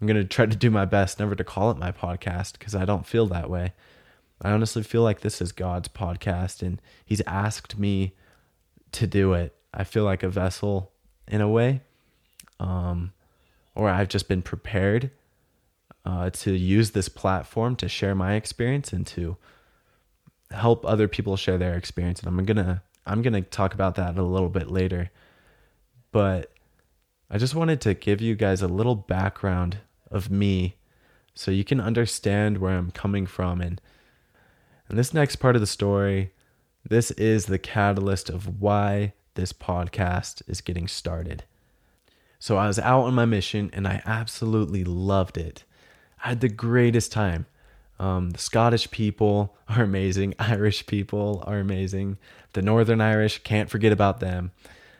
I'm 0.00 0.06
going 0.08 0.20
to 0.20 0.24
try 0.24 0.46
to 0.46 0.56
do 0.56 0.68
my 0.68 0.84
best 0.84 1.20
never 1.20 1.36
to 1.36 1.44
call 1.44 1.70
it 1.70 1.78
my 1.78 1.92
podcast 1.92 2.54
because 2.54 2.74
I 2.74 2.84
don't 2.84 3.06
feel 3.06 3.26
that 3.26 3.48
way. 3.48 3.72
I 4.40 4.50
honestly 4.50 4.82
feel 4.82 5.02
like 5.02 5.20
this 5.20 5.40
is 5.40 5.52
God's 5.52 5.86
podcast 5.86 6.60
and 6.60 6.82
he's 7.04 7.22
asked 7.24 7.78
me 7.78 8.14
to 8.92 9.06
do 9.06 9.32
it. 9.34 9.54
I 9.72 9.84
feel 9.84 10.04
like 10.04 10.22
a 10.22 10.28
vessel 10.28 10.92
in 11.26 11.40
a 11.40 11.48
way. 11.48 11.80
Um 12.60 13.12
or 13.74 13.88
I've 13.88 14.08
just 14.08 14.28
been 14.28 14.42
prepared 14.42 15.10
uh, 16.04 16.30
to 16.30 16.52
use 16.52 16.90
this 16.90 17.08
platform 17.08 17.76
to 17.76 17.88
share 17.88 18.14
my 18.14 18.34
experience 18.34 18.92
and 18.92 19.06
to 19.08 19.36
help 20.50 20.84
other 20.84 21.08
people 21.08 21.36
share 21.36 21.58
their 21.58 21.74
experience. 21.74 22.20
And 22.20 22.28
I'm 22.28 22.44
gonna 22.44 22.82
I'm 23.06 23.22
gonna 23.22 23.42
talk 23.42 23.74
about 23.74 23.94
that 23.96 24.18
a 24.18 24.22
little 24.22 24.48
bit 24.48 24.70
later. 24.70 25.10
But 26.10 26.52
I 27.30 27.38
just 27.38 27.54
wanted 27.54 27.80
to 27.82 27.94
give 27.94 28.20
you 28.20 28.34
guys 28.34 28.62
a 28.62 28.68
little 28.68 28.94
background 28.94 29.78
of 30.10 30.30
me 30.30 30.76
so 31.34 31.50
you 31.50 31.64
can 31.64 31.80
understand 31.80 32.58
where 32.58 32.76
I'm 32.76 32.90
coming 32.90 33.26
from 33.26 33.60
and 33.60 33.80
and 34.88 34.98
this 34.98 35.14
next 35.14 35.36
part 35.36 35.54
of 35.54 35.62
the 35.62 35.66
story, 35.66 36.32
this 36.86 37.12
is 37.12 37.46
the 37.46 37.58
catalyst 37.58 38.28
of 38.28 38.60
why 38.60 39.14
this 39.34 39.52
podcast 39.52 40.42
is 40.48 40.60
getting 40.60 40.88
started. 40.88 41.44
So 42.38 42.56
I 42.56 42.66
was 42.66 42.78
out 42.78 43.04
on 43.04 43.14
my 43.14 43.24
mission 43.24 43.70
and 43.72 43.86
I 43.86 44.02
absolutely 44.04 44.84
loved 44.84 45.38
it. 45.38 45.64
I 46.24 46.30
had 46.30 46.40
the 46.40 46.48
greatest 46.48 47.12
time. 47.12 47.46
Um, 47.98 48.30
the 48.30 48.38
Scottish 48.38 48.90
people 48.90 49.56
are 49.68 49.82
amazing. 49.82 50.34
Irish 50.38 50.86
people 50.86 51.42
are 51.46 51.58
amazing. 51.58 52.18
The 52.52 52.62
Northern 52.62 53.00
Irish, 53.00 53.42
can't 53.44 53.70
forget 53.70 53.92
about 53.92 54.20
them. 54.20 54.50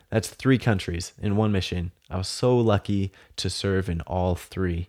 That's 0.08 0.28
three 0.28 0.58
countries 0.58 1.12
in 1.20 1.36
one 1.36 1.52
mission. 1.52 1.90
I 2.10 2.18
was 2.18 2.28
so 2.28 2.56
lucky 2.56 3.12
to 3.36 3.48
serve 3.50 3.88
in 3.88 4.02
all 4.02 4.34
three. 4.34 4.88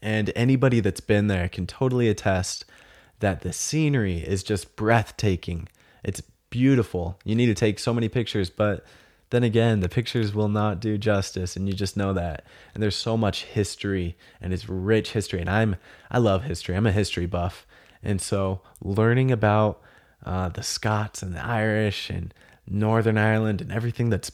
And 0.00 0.32
anybody 0.34 0.80
that's 0.80 1.00
been 1.00 1.28
there 1.28 1.48
can 1.48 1.66
totally 1.66 2.08
attest 2.08 2.64
that 3.20 3.42
the 3.42 3.52
scenery 3.52 4.18
is 4.18 4.42
just 4.42 4.76
breathtaking. 4.76 5.68
It's 6.02 6.20
beautiful. 6.54 7.18
You 7.24 7.34
need 7.34 7.46
to 7.46 7.54
take 7.54 7.80
so 7.80 7.92
many 7.92 8.08
pictures, 8.08 8.48
but 8.48 8.86
then 9.30 9.42
again, 9.42 9.80
the 9.80 9.88
pictures 9.88 10.32
will 10.32 10.48
not 10.48 10.78
do 10.78 10.96
justice, 10.96 11.56
and 11.56 11.66
you 11.66 11.74
just 11.74 11.96
know 11.96 12.12
that. 12.12 12.44
And 12.72 12.80
there's 12.80 12.94
so 12.94 13.16
much 13.16 13.42
history, 13.42 14.16
and 14.40 14.52
it's 14.52 14.68
rich 14.68 15.10
history. 15.10 15.40
And 15.40 15.50
I'm 15.50 15.74
I 16.12 16.18
love 16.18 16.44
history. 16.44 16.76
I'm 16.76 16.86
a 16.86 16.92
history 16.92 17.26
buff, 17.26 17.66
and 18.04 18.20
so 18.20 18.60
learning 18.80 19.32
about 19.32 19.80
uh, 20.24 20.48
the 20.50 20.62
Scots 20.62 21.24
and 21.24 21.34
the 21.34 21.44
Irish 21.44 22.08
and 22.08 22.32
Northern 22.68 23.18
Ireland 23.18 23.60
and 23.60 23.72
everything 23.72 24.10
that's 24.10 24.30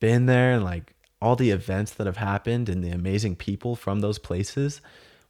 been 0.00 0.26
there, 0.26 0.50
and 0.54 0.64
like 0.64 0.96
all 1.22 1.36
the 1.36 1.50
events 1.50 1.92
that 1.92 2.08
have 2.08 2.16
happened 2.16 2.68
and 2.68 2.82
the 2.82 2.90
amazing 2.90 3.36
people 3.36 3.76
from 3.76 4.00
those 4.00 4.18
places 4.18 4.80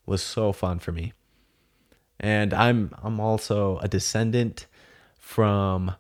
was 0.06 0.22
so 0.22 0.52
fun 0.52 0.78
for 0.78 0.92
me. 0.92 1.12
And 2.18 2.54
I'm 2.54 2.94
I'm 3.02 3.20
also 3.20 3.76
a 3.82 3.88
descendant 3.88 4.66
from 5.18 5.94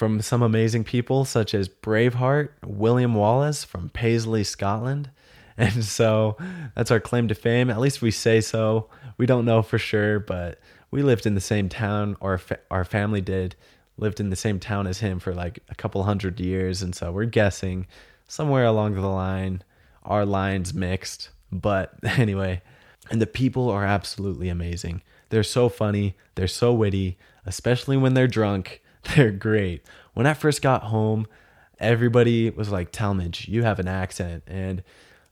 from 0.00 0.22
some 0.22 0.40
amazing 0.40 0.82
people 0.82 1.26
such 1.26 1.52
as 1.52 1.68
Braveheart, 1.68 2.48
William 2.64 3.12
Wallace 3.12 3.64
from 3.64 3.90
Paisley, 3.90 4.42
Scotland. 4.44 5.10
And 5.58 5.84
so 5.84 6.38
that's 6.74 6.90
our 6.90 7.00
claim 7.00 7.28
to 7.28 7.34
fame. 7.34 7.68
At 7.68 7.80
least 7.80 8.00
we 8.00 8.10
say 8.10 8.40
so. 8.40 8.88
We 9.18 9.26
don't 9.26 9.44
know 9.44 9.60
for 9.60 9.76
sure, 9.76 10.18
but 10.18 10.58
we 10.90 11.02
lived 11.02 11.26
in 11.26 11.34
the 11.34 11.40
same 11.42 11.68
town, 11.68 12.16
or 12.18 12.38
fa- 12.38 12.60
our 12.70 12.82
family 12.82 13.20
did, 13.20 13.56
lived 13.98 14.20
in 14.20 14.30
the 14.30 14.36
same 14.36 14.58
town 14.58 14.86
as 14.86 15.00
him 15.00 15.18
for 15.18 15.34
like 15.34 15.58
a 15.68 15.74
couple 15.74 16.02
hundred 16.04 16.40
years. 16.40 16.80
And 16.80 16.94
so 16.94 17.12
we're 17.12 17.26
guessing 17.26 17.86
somewhere 18.26 18.64
along 18.64 18.94
the 18.94 19.06
line, 19.06 19.62
our 20.02 20.24
lines 20.24 20.72
mixed. 20.72 21.28
But 21.52 21.92
anyway, 22.02 22.62
and 23.10 23.20
the 23.20 23.26
people 23.26 23.68
are 23.68 23.84
absolutely 23.84 24.48
amazing. 24.48 25.02
They're 25.28 25.42
so 25.42 25.68
funny, 25.68 26.16
they're 26.36 26.48
so 26.48 26.72
witty, 26.72 27.18
especially 27.44 27.98
when 27.98 28.14
they're 28.14 28.26
drunk. 28.26 28.80
They're 29.14 29.30
great. 29.30 29.84
When 30.14 30.26
I 30.26 30.34
first 30.34 30.62
got 30.62 30.84
home, 30.84 31.26
everybody 31.78 32.50
was 32.50 32.70
like, 32.70 32.92
Talmage, 32.92 33.48
you 33.48 33.62
have 33.62 33.78
an 33.78 33.88
accent. 33.88 34.42
And 34.46 34.82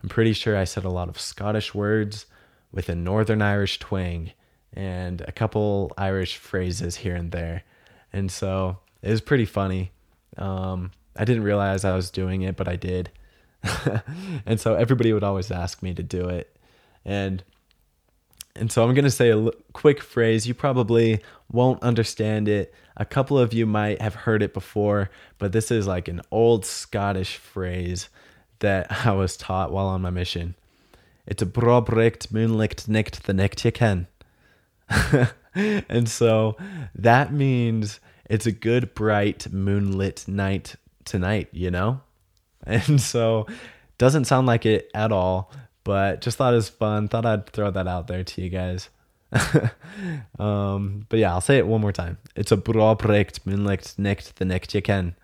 I'm 0.02 0.08
pretty 0.08 0.32
sure 0.32 0.56
I 0.56 0.64
said 0.64 0.84
a 0.84 0.90
lot 0.90 1.08
of 1.08 1.20
Scottish 1.20 1.75
words 1.75 2.26
with 2.72 2.88
a 2.88 2.94
Northern 2.94 3.42
Irish 3.42 3.78
twang 3.78 4.32
and 4.72 5.20
a 5.22 5.32
couple 5.32 5.92
Irish 5.96 6.37
phrases 6.37 6.96
here 6.96 7.16
and 7.16 7.32
there. 7.32 7.64
And 8.12 8.30
so 8.30 8.78
it 9.02 9.10
was 9.10 9.20
pretty 9.20 9.44
funny. 9.44 9.92
Um, 10.37 10.92
I 11.16 11.25
didn't 11.25 11.42
realize 11.42 11.84
I 11.84 11.94
was 11.94 12.10
doing 12.10 12.42
it, 12.42 12.56
but 12.56 12.68
I 12.68 12.76
did. 12.76 13.10
and 14.46 14.60
so 14.60 14.75
everybody 14.75 15.12
would 15.12 15.25
always 15.25 15.50
ask 15.50 15.82
me 15.82 15.94
to 15.94 16.02
do 16.02 16.28
it. 16.28 16.56
And 17.04 17.42
and 18.58 18.70
so 18.70 18.84
I'm 18.84 18.94
going 18.94 19.04
to 19.04 19.10
say 19.10 19.30
a 19.30 19.38
l- 19.38 19.52
quick 19.72 20.02
phrase. 20.02 20.46
You 20.46 20.54
probably 20.54 21.20
won't 21.50 21.82
understand 21.82 22.48
it. 22.48 22.74
A 22.96 23.04
couple 23.04 23.38
of 23.38 23.52
you 23.52 23.66
might 23.66 24.00
have 24.02 24.14
heard 24.14 24.42
it 24.42 24.52
before, 24.52 25.10
but 25.38 25.52
this 25.52 25.70
is 25.70 25.86
like 25.86 26.08
an 26.08 26.20
old 26.30 26.64
Scottish 26.64 27.36
phrase 27.36 28.08
that 28.58 28.90
I 29.06 29.12
was 29.12 29.36
taught 29.36 29.72
while 29.72 29.86
on 29.86 30.02
my 30.02 30.10
mission. 30.10 30.54
It's 31.26 31.42
a 31.42 31.46
brobrecht 31.46 32.32
moonlicht 32.32 32.88
nicht 32.88 33.24
the 33.24 33.34
necht 33.34 33.64
you 33.64 33.72
can. 33.72 34.06
and 35.54 36.08
so 36.08 36.56
that 36.94 37.32
means 37.32 38.00
it's 38.28 38.46
a 38.46 38.52
good 38.52 38.94
bright 38.94 39.52
moonlit 39.52 40.26
night 40.26 40.76
tonight, 41.04 41.48
you 41.52 41.70
know? 41.70 42.00
And 42.66 43.00
so 43.00 43.46
doesn't 43.98 44.26
sound 44.26 44.46
like 44.46 44.66
it 44.66 44.90
at 44.92 45.12
all, 45.12 45.50
but 45.88 46.21
just 46.21 46.37
thought 46.37 46.52
it 46.52 46.57
was 46.57 46.68
fun. 46.68 47.09
Thought 47.09 47.25
I'd 47.25 47.47
throw 47.47 47.71
that 47.71 47.88
out 47.88 48.09
there 48.09 48.23
to 48.23 48.42
you 48.42 48.50
guys. 48.50 48.90
um, 50.38 51.07
but 51.09 51.18
yeah, 51.18 51.33
I'll 51.33 51.40
say 51.40 51.57
it 51.57 51.66
one 51.66 51.80
more 51.80 51.92
time. 51.92 52.18
It's 52.37 52.52
a 52.52 52.59
bra 52.59 52.95
project 52.95 53.47
moonlicht 53.47 53.99
nicht 53.99 54.37
the 54.37 54.45
next 54.45 54.75
you 54.75 54.83
can. 54.83 55.16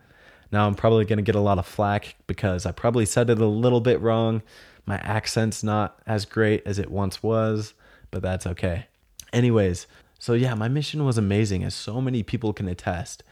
Now 0.51 0.67
I'm 0.67 0.75
probably 0.75 1.05
gonna 1.05 1.21
get 1.21 1.35
a 1.35 1.41
lot 1.41 1.59
of 1.59 1.67
flack 1.67 2.15
because 2.27 2.65
I 2.65 2.73
probably 2.73 3.05
said 3.05 3.29
it 3.29 3.39
a 3.41 3.45
little 3.45 3.83
bit 3.83 4.01
wrong. 4.01 4.41
My 4.87 4.97
accent's 5.01 5.63
not 5.63 6.01
as 6.07 6.25
great 6.25 6.63
as 6.65 6.79
it 6.79 6.91
once 6.91 7.23
was, 7.23 7.75
but 8.11 8.23
that's 8.23 8.47
okay. 8.47 8.87
Anyways, 9.35 9.87
so 10.19 10.33
yeah, 10.33 10.55
my 10.55 10.69
mission 10.69 11.05
was 11.05 11.19
amazing, 11.19 11.63
as 11.63 11.75
so 11.75 12.01
many 12.01 12.23
people 12.23 12.55
can 12.55 12.69
attest 12.69 13.23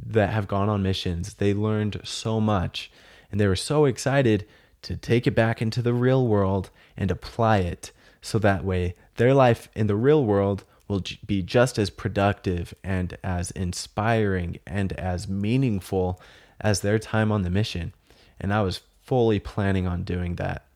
that 0.00 0.30
have 0.30 0.46
gone 0.46 0.68
on 0.68 0.80
missions. 0.80 1.34
They 1.34 1.54
learned 1.54 2.02
so 2.04 2.40
much, 2.40 2.88
and 3.32 3.40
they 3.40 3.48
were 3.48 3.56
so 3.56 3.84
excited 3.84 4.46
to 4.82 4.96
take 4.96 5.26
it 5.26 5.34
back 5.34 5.62
into 5.62 5.82
the 5.82 5.94
real 5.94 6.26
world 6.26 6.70
and 6.96 7.10
apply 7.10 7.58
it 7.58 7.92
so 8.20 8.38
that 8.38 8.64
way 8.64 8.94
their 9.16 9.34
life 9.34 9.68
in 9.74 9.86
the 9.86 9.96
real 9.96 10.24
world 10.24 10.64
will 10.88 11.02
be 11.26 11.42
just 11.42 11.78
as 11.78 11.90
productive 11.90 12.74
and 12.84 13.16
as 13.24 13.50
inspiring 13.52 14.58
and 14.66 14.92
as 14.94 15.28
meaningful 15.28 16.20
as 16.60 16.80
their 16.80 16.98
time 16.98 17.32
on 17.32 17.42
the 17.42 17.50
mission. 17.50 17.92
And 18.38 18.52
I 18.52 18.62
was 18.62 18.82
fully 19.02 19.40
planning 19.40 19.86
on 19.86 20.04
doing 20.04 20.36
that. 20.36 20.66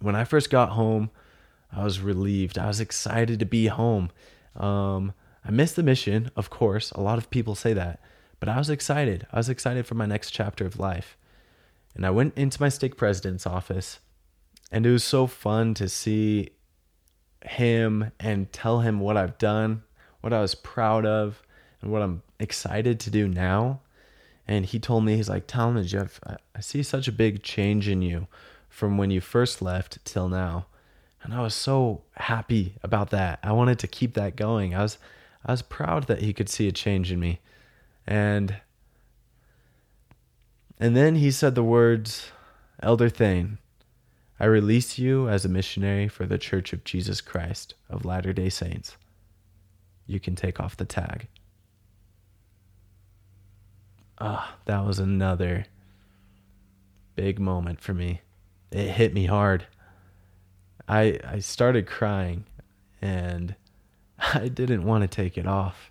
When 0.00 0.16
I 0.16 0.24
first 0.24 0.50
got 0.50 0.70
home, 0.70 1.10
I 1.72 1.84
was 1.84 2.00
relieved. 2.00 2.58
I 2.58 2.66
was 2.66 2.80
excited 2.80 3.38
to 3.38 3.46
be 3.46 3.66
home. 3.66 4.10
Um, 4.56 5.12
I 5.44 5.50
missed 5.50 5.76
the 5.76 5.82
mission, 5.82 6.30
of 6.36 6.50
course. 6.50 6.90
A 6.92 7.00
lot 7.00 7.18
of 7.18 7.30
people 7.30 7.54
say 7.54 7.72
that, 7.72 8.00
but 8.40 8.48
I 8.48 8.58
was 8.58 8.70
excited. 8.70 9.26
I 9.32 9.38
was 9.38 9.48
excited 9.48 9.86
for 9.86 9.94
my 9.94 10.06
next 10.06 10.30
chapter 10.30 10.66
of 10.66 10.78
life. 10.78 11.16
And 11.94 12.04
I 12.04 12.10
went 12.10 12.36
into 12.36 12.60
my 12.60 12.68
stake 12.68 12.96
president's 12.96 13.46
office, 13.46 14.00
and 14.72 14.84
it 14.84 14.90
was 14.90 15.04
so 15.04 15.26
fun 15.26 15.74
to 15.74 15.88
see 15.88 16.50
him 17.44 18.10
and 18.18 18.52
tell 18.52 18.80
him 18.80 19.00
what 19.00 19.16
I've 19.16 19.38
done, 19.38 19.82
what 20.20 20.32
I 20.32 20.40
was 20.40 20.54
proud 20.54 21.06
of, 21.06 21.42
and 21.80 21.92
what 21.92 22.02
I'm 22.02 22.22
excited 22.40 22.98
to 23.00 23.10
do 23.10 23.28
now. 23.28 23.80
And 24.46 24.66
he 24.66 24.78
told 24.78 25.04
me, 25.04 25.16
he's 25.16 25.28
like, 25.28 25.46
Talmage, 25.46 25.86
Jeff, 25.86 26.20
I 26.26 26.60
see 26.60 26.82
such 26.82 27.08
a 27.08 27.12
big 27.12 27.42
change 27.42 27.88
in 27.88 28.02
you 28.02 28.26
from 28.68 28.98
when 28.98 29.10
you 29.10 29.20
first 29.20 29.62
left 29.62 30.04
till 30.04 30.28
now. 30.28 30.66
And 31.22 31.32
I 31.32 31.40
was 31.40 31.54
so 31.54 32.02
happy 32.16 32.74
about 32.82 33.10
that. 33.10 33.38
I 33.42 33.52
wanted 33.52 33.78
to 33.78 33.86
keep 33.86 34.14
that 34.14 34.36
going. 34.36 34.74
I 34.74 34.82
was 34.82 34.98
I 35.46 35.52
was 35.52 35.62
proud 35.62 36.06
that 36.06 36.22
he 36.22 36.32
could 36.32 36.48
see 36.48 36.68
a 36.68 36.72
change 36.72 37.12
in 37.12 37.20
me. 37.20 37.40
And 38.06 38.56
and 40.78 40.96
then 40.96 41.16
he 41.16 41.30
said 41.30 41.54
the 41.54 41.62
words, 41.62 42.30
Elder 42.82 43.08
Thane, 43.08 43.58
I 44.38 44.46
release 44.46 44.98
you 44.98 45.28
as 45.28 45.44
a 45.44 45.48
missionary 45.48 46.08
for 46.08 46.26
the 46.26 46.38
Church 46.38 46.72
of 46.72 46.84
Jesus 46.84 47.20
Christ 47.20 47.74
of 47.88 48.04
Latter 48.04 48.32
day 48.32 48.48
Saints. 48.48 48.96
You 50.06 50.20
can 50.20 50.34
take 50.34 50.60
off 50.60 50.76
the 50.76 50.84
tag. 50.84 51.28
Ah, 54.18 54.56
that 54.66 54.84
was 54.84 54.98
another 54.98 55.66
big 57.16 57.38
moment 57.38 57.80
for 57.80 57.94
me. 57.94 58.20
It 58.70 58.90
hit 58.90 59.14
me 59.14 59.26
hard. 59.26 59.66
I 60.88 61.18
I 61.24 61.38
started 61.38 61.86
crying 61.86 62.44
and 63.00 63.54
I 64.18 64.48
didn't 64.48 64.84
want 64.84 65.02
to 65.02 65.08
take 65.08 65.38
it 65.38 65.46
off. 65.46 65.90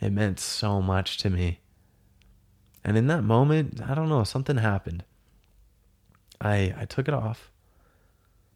It 0.00 0.12
meant 0.12 0.40
so 0.40 0.80
much 0.80 1.18
to 1.18 1.30
me. 1.30 1.59
And 2.84 2.96
in 2.96 3.06
that 3.08 3.22
moment, 3.22 3.80
I 3.82 3.94
don't 3.94 4.08
know, 4.08 4.24
something 4.24 4.56
happened. 4.56 5.04
I 6.40 6.74
I 6.76 6.84
took 6.86 7.08
it 7.08 7.14
off. 7.14 7.50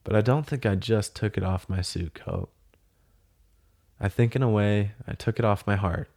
But 0.05 0.15
I 0.15 0.21
don't 0.21 0.47
think 0.47 0.67
I 0.67 0.75
just 0.75 1.17
took 1.17 1.37
it 1.37 1.43
off 1.43 1.69
my 1.69 1.81
suit 1.81 2.15
coat. 2.15 2.51
I 3.99 4.09
think 4.09 4.37
in 4.37 4.43
a 4.43 4.51
way 4.51 4.93
I 5.09 5.15
took 5.15 5.39
it 5.39 5.45
off 5.45 5.67
my 5.67 5.77
heart. 5.77 6.11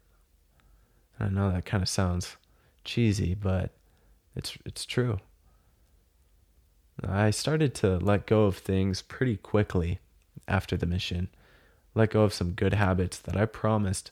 I 1.20 1.30
know 1.30 1.52
that 1.52 1.66
kind 1.66 1.82
of 1.82 1.90
sounds 1.90 2.36
cheesy, 2.84 3.34
but 3.34 3.72
it's 4.36 4.58
it's 4.66 4.86
true. 4.86 5.20
I 7.04 7.30
started 7.30 7.76
to 7.76 7.98
let 7.98 8.26
go 8.26 8.46
of 8.46 8.58
things 8.58 9.02
pretty 9.02 9.38
quickly 9.38 10.00
after 10.48 10.76
the 10.76 10.86
mission. 10.86 11.30
Let 11.96 12.12
go 12.12 12.24
of 12.24 12.34
some 12.34 12.52
good 12.52 12.74
habits 12.74 13.20
that 13.20 13.38
I 13.38 13.46
promised 13.46 14.12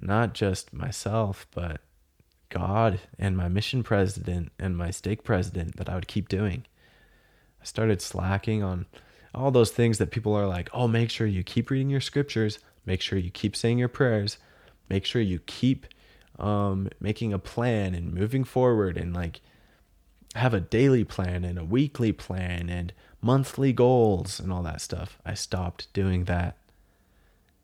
not 0.00 0.32
just 0.32 0.72
myself, 0.72 1.46
but 1.54 1.80
God 2.50 3.00
and 3.18 3.36
my 3.36 3.48
mission 3.48 3.82
president 3.82 4.52
and 4.58 4.76
my 4.76 4.90
stake 4.90 5.24
president 5.24 5.76
that 5.76 5.88
I 5.88 5.94
would 5.94 6.08
keep 6.08 6.28
doing. 6.28 6.64
I 7.60 7.64
started 7.64 8.00
slacking 8.00 8.62
on 8.62 8.86
all 9.34 9.50
those 9.50 9.70
things 9.70 9.98
that 9.98 10.10
people 10.10 10.34
are 10.34 10.46
like, 10.46 10.68
oh, 10.72 10.88
make 10.88 11.10
sure 11.10 11.26
you 11.26 11.42
keep 11.42 11.70
reading 11.70 11.90
your 11.90 12.00
scriptures, 12.00 12.58
make 12.86 13.00
sure 13.00 13.18
you 13.18 13.30
keep 13.30 13.54
saying 13.54 13.78
your 13.78 13.88
prayers, 13.88 14.38
make 14.88 15.04
sure 15.04 15.22
you 15.22 15.40
keep 15.40 15.86
um, 16.38 16.88
making 17.00 17.32
a 17.32 17.38
plan 17.38 17.94
and 17.94 18.12
moving 18.12 18.44
forward 18.44 18.96
and 18.96 19.14
like 19.14 19.40
have 20.34 20.54
a 20.54 20.60
daily 20.60 21.04
plan 21.04 21.44
and 21.44 21.58
a 21.58 21.64
weekly 21.64 22.12
plan 22.12 22.68
and 22.68 22.92
monthly 23.20 23.72
goals 23.72 24.38
and 24.38 24.52
all 24.52 24.62
that 24.62 24.80
stuff. 24.80 25.18
I 25.24 25.34
stopped 25.34 25.92
doing 25.92 26.24
that. 26.24 26.56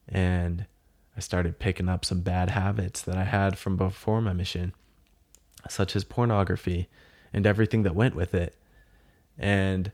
And 0.09 0.67
I 1.17 1.21
started 1.21 1.59
picking 1.59 1.89
up 1.89 2.05
some 2.05 2.21
bad 2.21 2.51
habits 2.51 3.03
that 3.03 3.17
I 3.17 3.25
had 3.25 3.57
from 3.57 3.77
before 3.77 4.21
my 4.21 4.33
mission, 4.33 4.75
such 5.69 5.95
as 5.95 6.05
pornography 6.05 6.89
and 7.33 7.47
everything 7.47 7.83
that 7.85 7.95
went 7.95 8.15
with 8.15 8.35
it. 8.35 8.57
And 9.39 9.93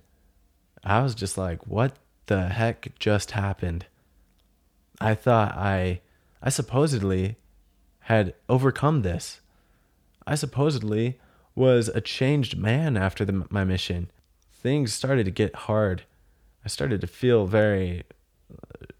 I 0.83 1.03
was 1.03 1.15
just 1.15 1.37
like, 1.37 1.67
what 1.67 1.97
the 2.27 2.49
heck 2.49 2.99
just 2.99 3.33
happened? 3.33 3.87
I 5.01 5.15
thought 5.15 5.57
I 5.57 6.01
I 6.43 6.49
supposedly 6.49 7.37
had 8.01 8.35
overcome 8.49 9.03
this. 9.03 9.41
I 10.27 10.35
supposedly 10.35 11.21
was 11.55 11.89
a 11.89 12.01
changed 12.01 12.57
man 12.57 12.97
after 12.97 13.25
the, 13.25 13.47
my 13.51 13.65
mission. 13.65 14.11
Things 14.51 14.93
started 14.93 15.25
to 15.25 15.31
get 15.31 15.55
hard. 15.55 16.03
I 16.65 16.69
started 16.69 17.01
to 17.03 17.07
feel 17.07 17.47
very 17.47 18.05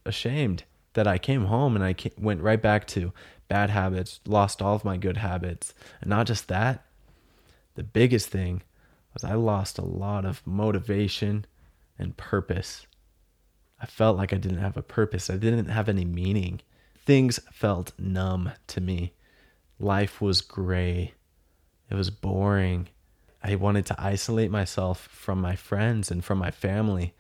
ashamed 0.05 0.65
that 1.01 1.07
I 1.07 1.17
came 1.17 1.47
home 1.47 1.77
and 1.77 1.83
I 1.83 1.95
came, 1.95 2.13
went 2.19 2.43
right 2.43 2.61
back 2.61 2.87
to 2.89 3.15
bad 3.49 3.71
habits, 3.71 4.21
lost 4.27 4.61
all 4.61 4.75
of 4.75 4.85
my 4.85 4.99
good 4.99 5.17
habits. 5.17 5.73
And 6.03 6.11
not 6.11 6.27
just 6.27 6.47
that, 6.49 6.85
the 7.75 7.83
biggest 7.83 8.29
thing 8.29 8.61
was 9.15 9.25
I 9.25 9.33
lost 9.33 9.79
a 9.79 9.85
lot 9.85 10.27
of 10.27 10.47
motivation 10.47 11.47
and 11.99 12.19
purpose. 12.19 12.87
I 13.81 13.87
felt 13.87 14.19
like 14.19 14.35
I 14.35 14.37
didn't 14.37 14.59
have 14.59 14.77
a 14.77 14.83
purpose. 14.83 15.31
I 15.31 15.39
didn't 15.39 15.71
have 15.71 15.89
any 15.89 16.05
meaning. 16.05 16.61
Things 17.07 17.41
felt 17.51 17.99
numb 17.99 18.53
to 18.67 18.83
me. 18.83 19.15
Life 19.79 20.21
was 20.21 20.43
gray. 20.43 21.15
It 21.89 21.95
was 21.95 22.11
boring. 22.11 22.89
I 23.43 23.55
wanted 23.55 23.87
to 23.87 23.97
isolate 23.99 24.51
myself 24.51 25.09
from 25.11 25.41
my 25.41 25.57
friends 25.57 26.11
and 26.11 26.23
from 26.23 26.37
my 26.37 26.51
family. 26.51 27.15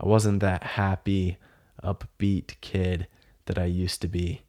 I 0.00 0.08
wasn't 0.08 0.40
that 0.40 0.62
happy, 0.62 1.36
upbeat 1.84 2.54
kid 2.62 3.08
that 3.46 3.58
I 3.58 3.64
used 3.64 4.00
to 4.02 4.08
be. 4.08 4.42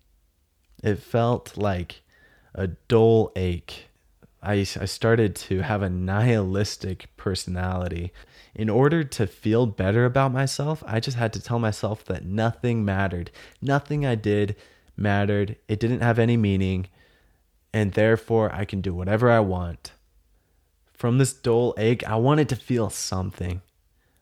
It 0.83 0.99
felt 0.99 1.57
like 1.57 2.01
a 2.53 2.67
dull 2.67 3.31
ache. 3.35 3.85
I, 4.43 4.53
I 4.53 4.85
started 4.85 5.35
to 5.35 5.61
have 5.61 5.81
a 5.81 5.89
nihilistic 5.89 7.09
personality. 7.17 8.11
In 8.53 8.69
order 8.69 9.03
to 9.03 9.27
feel 9.27 9.65
better 9.65 10.05
about 10.05 10.31
myself, 10.31 10.83
I 10.85 10.99
just 10.99 11.17
had 11.17 11.33
to 11.33 11.41
tell 11.41 11.59
myself 11.59 12.05
that 12.05 12.25
nothing 12.25 12.85
mattered. 12.85 13.31
Nothing 13.61 14.05
I 14.05 14.15
did 14.15 14.55
mattered. 14.95 15.57
It 15.67 15.79
didn't 15.79 16.01
have 16.01 16.19
any 16.19 16.37
meaning 16.37 16.87
and 17.73 17.93
therefore 17.93 18.51
I 18.53 18.65
can 18.65 18.81
do 18.81 18.93
whatever 18.93 19.29
I 19.29 19.39
want. 19.39 19.91
From 20.93 21.17
this 21.17 21.33
dull 21.33 21.75
ache, 21.77 22.07
I 22.07 22.15
wanted 22.15 22.49
to 22.49 22.55
feel 22.55 22.89
something. 22.89 23.61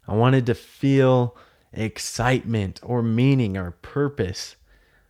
I 0.08 0.14
wanted 0.14 0.46
to 0.48 0.56
feel 0.56 1.38
excitement 1.72 2.80
or 2.84 3.02
meaning 3.02 3.56
or 3.56 3.72
purpose. 3.72 4.58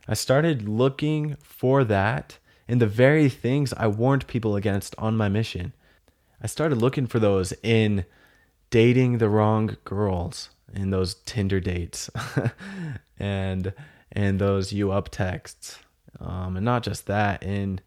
I 0.08 0.14
started 0.14 0.68
looking 0.68 1.36
for 1.42 1.84
that 1.84 2.38
in 2.68 2.78
the 2.78 2.86
very 2.86 3.28
things 3.28 3.72
I 3.74 3.86
warned 3.86 4.26
people 4.26 4.56
against 4.56 4.94
on 4.98 5.16
my 5.16 5.28
mission. 5.28 5.72
I 6.42 6.46
started 6.46 6.78
looking 6.78 7.06
for 7.06 7.18
those 7.18 7.52
in 7.62 8.04
dating 8.70 9.18
the 9.18 9.28
wrong 9.28 9.76
girls 9.84 10.50
in 10.74 10.90
those 10.90 11.14
Tinder 11.14 11.60
dates 11.60 12.10
and 13.18 13.72
and 14.12 14.38
those 14.38 14.72
you 14.72 14.92
up 14.92 15.08
texts. 15.10 15.78
Um, 16.20 16.56
and 16.56 16.64
not 16.64 16.82
just 16.82 17.06
that, 17.06 17.42
in 17.42 17.80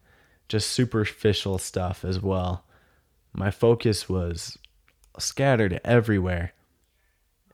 just 0.48 0.70
superficial 0.70 1.58
stuff 1.58 2.04
as 2.04 2.20
well. 2.20 2.64
My 3.32 3.50
focus 3.50 4.08
was 4.08 4.58
scattered 5.18 5.80
everywhere. 5.84 6.52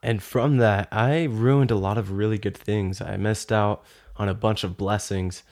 And 0.02 0.22
from 0.22 0.58
that, 0.58 0.88
I 0.92 1.24
ruined 1.24 1.70
a 1.70 1.76
lot 1.76 1.98
of 1.98 2.12
really 2.12 2.38
good 2.38 2.56
things. 2.56 3.00
I 3.00 3.16
missed 3.16 3.50
out 3.50 3.84
on 4.18 4.28
a 4.28 4.34
bunch 4.34 4.64
of 4.64 4.76
blessings 4.76 5.42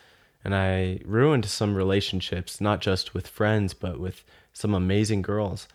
and 0.44 0.55
I 0.55 1.00
ruined 1.05 1.46
some 1.46 1.74
relationships, 1.74 2.61
not 2.61 2.81
just 2.81 3.14
with 3.14 3.27
friends, 3.27 3.72
but 3.72 3.98
with 3.98 4.24
some 4.53 4.74
amazing 4.74 5.22
girls. 5.22 5.66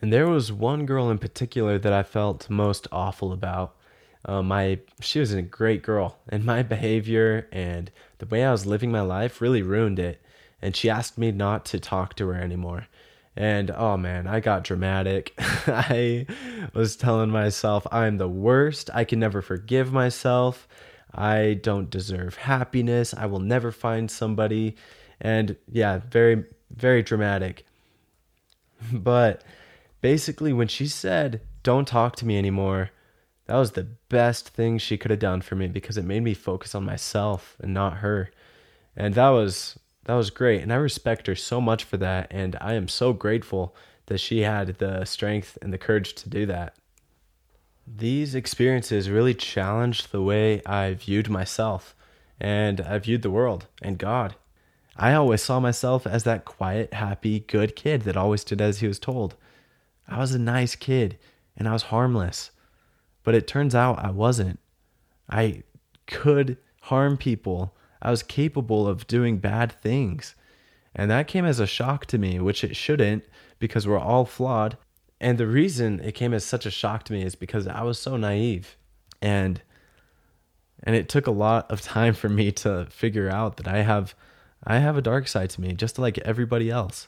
And 0.00 0.12
there 0.12 0.28
was 0.28 0.50
one 0.50 0.86
girl 0.86 1.10
in 1.10 1.18
particular 1.18 1.78
that 1.78 1.92
I 1.92 2.02
felt 2.02 2.48
most 2.48 2.88
awful 2.90 3.32
about. 3.32 3.76
Uh, 4.24 4.42
my 4.42 4.78
she 5.00 5.20
was 5.20 5.32
a 5.32 5.42
great 5.42 5.82
girl, 5.82 6.18
and 6.28 6.44
my 6.44 6.62
behavior 6.74 7.48
and 7.52 7.90
the 8.18 8.26
way 8.26 8.44
I 8.44 8.52
was 8.52 8.66
living 8.66 8.90
my 8.90 9.02
life 9.02 9.40
really 9.40 9.62
ruined 9.62 9.98
it 9.98 10.22
and 10.62 10.76
she 10.76 10.88
asked 10.88 11.18
me 11.18 11.32
not 11.32 11.64
to 11.66 11.80
talk 11.80 12.14
to 12.14 12.28
her 12.28 12.40
anymore. 12.40 12.86
And 13.36 13.70
oh 13.72 13.96
man, 13.96 14.26
I 14.26 14.40
got 14.40 14.62
dramatic. 14.62 15.34
I 15.38 16.26
was 16.72 16.96
telling 16.96 17.30
myself 17.30 17.86
I'm 17.90 18.18
the 18.18 18.28
worst. 18.28 18.88
I 18.94 19.04
can 19.04 19.18
never 19.18 19.42
forgive 19.42 19.92
myself. 19.92 20.68
I 21.14 21.60
don't 21.62 21.90
deserve 21.90 22.36
happiness. 22.36 23.14
I 23.14 23.26
will 23.26 23.40
never 23.40 23.70
find 23.70 24.10
somebody. 24.10 24.76
And 25.20 25.56
yeah, 25.70 26.00
very, 26.10 26.44
very 26.70 27.02
dramatic. 27.02 27.64
But 28.92 29.44
basically, 30.00 30.52
when 30.52 30.66
she 30.66 30.88
said, 30.88 31.40
Don't 31.62 31.86
talk 31.86 32.16
to 32.16 32.26
me 32.26 32.36
anymore, 32.36 32.90
that 33.46 33.56
was 33.56 33.72
the 33.72 33.88
best 34.08 34.48
thing 34.48 34.78
she 34.78 34.96
could 34.96 35.10
have 35.10 35.20
done 35.20 35.40
for 35.40 35.54
me 35.54 35.68
because 35.68 35.96
it 35.96 36.04
made 36.04 36.22
me 36.22 36.34
focus 36.34 36.74
on 36.74 36.84
myself 36.84 37.56
and 37.60 37.72
not 37.72 37.98
her. 37.98 38.30
And 38.96 39.14
that 39.14 39.28
was 39.28 39.78
that 40.04 40.14
was 40.14 40.30
great. 40.30 40.62
And 40.62 40.72
I 40.72 40.76
respect 40.76 41.26
her 41.26 41.36
so 41.36 41.60
much 41.60 41.84
for 41.84 41.96
that. 41.98 42.28
And 42.30 42.56
I 42.60 42.74
am 42.74 42.88
so 42.88 43.12
grateful 43.12 43.76
that 44.06 44.18
she 44.18 44.40
had 44.40 44.78
the 44.78 45.04
strength 45.04 45.56
and 45.62 45.72
the 45.72 45.78
courage 45.78 46.14
to 46.14 46.28
do 46.28 46.46
that. 46.46 46.76
These 47.86 48.34
experiences 48.34 49.10
really 49.10 49.34
challenged 49.34 50.10
the 50.10 50.22
way 50.22 50.62
I 50.64 50.94
viewed 50.94 51.28
myself 51.28 51.94
and 52.40 52.80
I 52.80 52.98
viewed 52.98 53.22
the 53.22 53.30
world 53.30 53.66
and 53.80 53.98
God. 53.98 54.36
I 54.96 55.14
always 55.14 55.42
saw 55.42 55.58
myself 55.60 56.06
as 56.06 56.24
that 56.24 56.44
quiet, 56.44 56.94
happy, 56.94 57.40
good 57.40 57.76
kid 57.76 58.02
that 58.02 58.16
always 58.16 58.44
did 58.44 58.60
as 58.60 58.80
he 58.80 58.88
was 58.88 58.98
told. 58.98 59.36
I 60.06 60.18
was 60.18 60.34
a 60.34 60.38
nice 60.38 60.76
kid 60.76 61.18
and 61.56 61.68
I 61.68 61.72
was 61.72 61.84
harmless. 61.84 62.50
But 63.24 63.34
it 63.34 63.46
turns 63.46 63.74
out 63.74 64.04
I 64.04 64.10
wasn't. 64.10 64.58
I 65.28 65.62
could 66.06 66.58
harm 66.82 67.16
people 67.16 67.74
I 68.02 68.10
was 68.10 68.24
capable 68.24 68.88
of 68.88 69.06
doing 69.06 69.38
bad 69.38 69.72
things. 69.80 70.34
And 70.94 71.10
that 71.10 71.28
came 71.28 71.44
as 71.44 71.60
a 71.60 71.66
shock 71.66 72.04
to 72.06 72.18
me, 72.18 72.40
which 72.40 72.64
it 72.64 72.76
shouldn't 72.76 73.24
because 73.60 73.86
we're 73.86 73.98
all 73.98 74.26
flawed. 74.26 74.76
And 75.22 75.38
the 75.38 75.46
reason 75.46 76.00
it 76.00 76.16
came 76.16 76.34
as 76.34 76.44
such 76.44 76.66
a 76.66 76.70
shock 76.70 77.04
to 77.04 77.12
me 77.12 77.22
is 77.22 77.36
because 77.36 77.68
I 77.68 77.82
was 77.84 77.96
so 77.96 78.16
naive. 78.16 78.76
And 79.22 79.62
and 80.82 80.96
it 80.96 81.08
took 81.08 81.28
a 81.28 81.30
lot 81.30 81.70
of 81.70 81.80
time 81.80 82.12
for 82.12 82.28
me 82.28 82.50
to 82.50 82.86
figure 82.90 83.30
out 83.30 83.56
that 83.58 83.68
I 83.68 83.82
have 83.82 84.16
I 84.64 84.80
have 84.80 84.96
a 84.96 85.02
dark 85.02 85.28
side 85.28 85.50
to 85.50 85.60
me 85.60 85.74
just 85.74 85.96
like 85.96 86.18
everybody 86.18 86.70
else. 86.70 87.06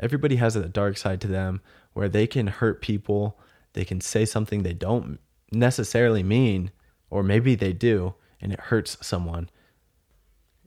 Everybody 0.00 0.34
has 0.36 0.56
a 0.56 0.68
dark 0.68 0.96
side 0.96 1.20
to 1.20 1.28
them 1.28 1.60
where 1.92 2.08
they 2.08 2.26
can 2.26 2.48
hurt 2.48 2.82
people, 2.82 3.38
they 3.74 3.84
can 3.84 4.00
say 4.00 4.24
something 4.24 4.64
they 4.64 4.74
don't 4.74 5.20
necessarily 5.52 6.24
mean 6.24 6.72
or 7.08 7.22
maybe 7.22 7.54
they 7.54 7.72
do 7.72 8.14
and 8.40 8.52
it 8.52 8.58
hurts 8.58 8.98
someone. 9.00 9.48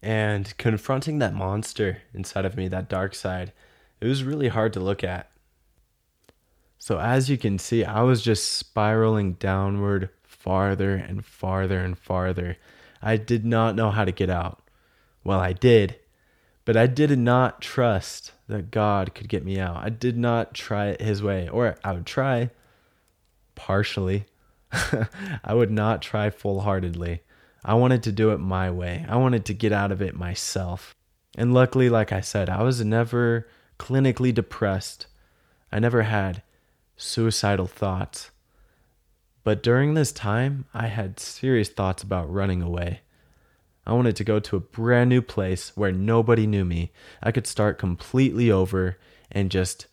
And 0.01 0.55
confronting 0.57 1.19
that 1.19 1.33
monster 1.33 2.03
inside 2.13 2.45
of 2.45 2.55
me, 2.55 2.69
that 2.69 2.87
dark 2.87 3.13
side, 3.13 3.51
it 3.99 4.07
was 4.07 4.23
really 4.23 4.47
hard 4.47 4.71
to 4.71 4.79
look 4.79 5.03
at. 5.03 5.29
So, 6.87 7.01
as 7.01 7.29
you 7.29 7.37
can 7.37 7.59
see, 7.59 7.83
I 7.83 8.01
was 8.03 8.21
just 8.21 8.53
spiraling 8.53 9.33
downward 9.33 10.09
farther 10.23 10.95
and 10.95 11.25
farther 11.25 11.81
and 11.81 11.97
farther. 11.97 12.55
I 13.01 13.17
did 13.17 13.43
not 13.43 13.75
know 13.75 13.91
how 13.91 14.05
to 14.05 14.13
get 14.13 14.29
out. 14.29 14.63
Well, 15.21 15.37
I 15.37 15.51
did, 15.51 15.99
but 16.63 16.77
I 16.77 16.87
did 16.87 17.19
not 17.19 17.61
trust 17.61 18.31
that 18.47 18.71
God 18.71 19.13
could 19.13 19.27
get 19.27 19.43
me 19.43 19.59
out. 19.59 19.83
I 19.83 19.89
did 19.89 20.17
not 20.17 20.53
try 20.53 20.85
it 20.85 21.01
His 21.01 21.21
way, 21.21 21.49
or 21.49 21.75
I 21.83 21.91
would 21.91 22.05
try 22.05 22.51
partially. 23.53 24.23
I 24.71 25.53
would 25.53 25.71
not 25.71 26.01
try 26.01 26.29
full 26.29 26.61
heartedly. 26.61 27.19
I 27.65 27.73
wanted 27.73 28.01
to 28.03 28.13
do 28.13 28.31
it 28.31 28.37
my 28.37 28.71
way. 28.71 29.05
I 29.09 29.17
wanted 29.17 29.43
to 29.47 29.53
get 29.53 29.73
out 29.73 29.91
of 29.91 30.01
it 30.01 30.15
myself. 30.15 30.95
And 31.37 31.53
luckily, 31.53 31.89
like 31.89 32.13
I 32.13 32.21
said, 32.21 32.49
I 32.49 32.63
was 32.63 32.81
never 32.85 33.45
clinically 33.77 34.33
depressed. 34.33 35.07
I 35.69 35.79
never 35.79 36.03
had 36.03 36.43
suicidal 36.97 37.67
thoughts. 37.67 38.31
But 39.43 39.63
during 39.63 39.93
this 39.93 40.11
time, 40.11 40.65
I 40.73 40.87
had 40.87 41.19
serious 41.19 41.69
thoughts 41.69 42.03
about 42.03 42.31
running 42.31 42.61
away. 42.61 43.01
I 43.85 43.93
wanted 43.93 44.17
to 44.17 44.25
go 44.25 44.41
to 44.41 44.57
a 44.57 44.59
brand 44.59 45.09
new 45.09 45.21
place 45.21 45.71
where 45.77 45.93
nobody 45.93 46.45
knew 46.45 46.65
me. 46.65 46.91
I 47.23 47.31
could 47.31 47.47
start 47.47 47.77
completely 47.77 48.51
over 48.51 48.97
and 49.31 49.49
just 49.49 49.87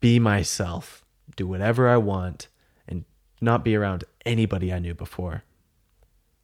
be 0.00 0.18
myself, 0.18 1.02
do 1.34 1.46
whatever 1.46 1.88
I 1.88 1.96
want, 1.96 2.48
and 2.86 3.06
not 3.40 3.64
be 3.64 3.74
around 3.74 4.04
anybody 4.26 4.70
I 4.70 4.78
knew 4.78 4.92
before. 4.92 5.44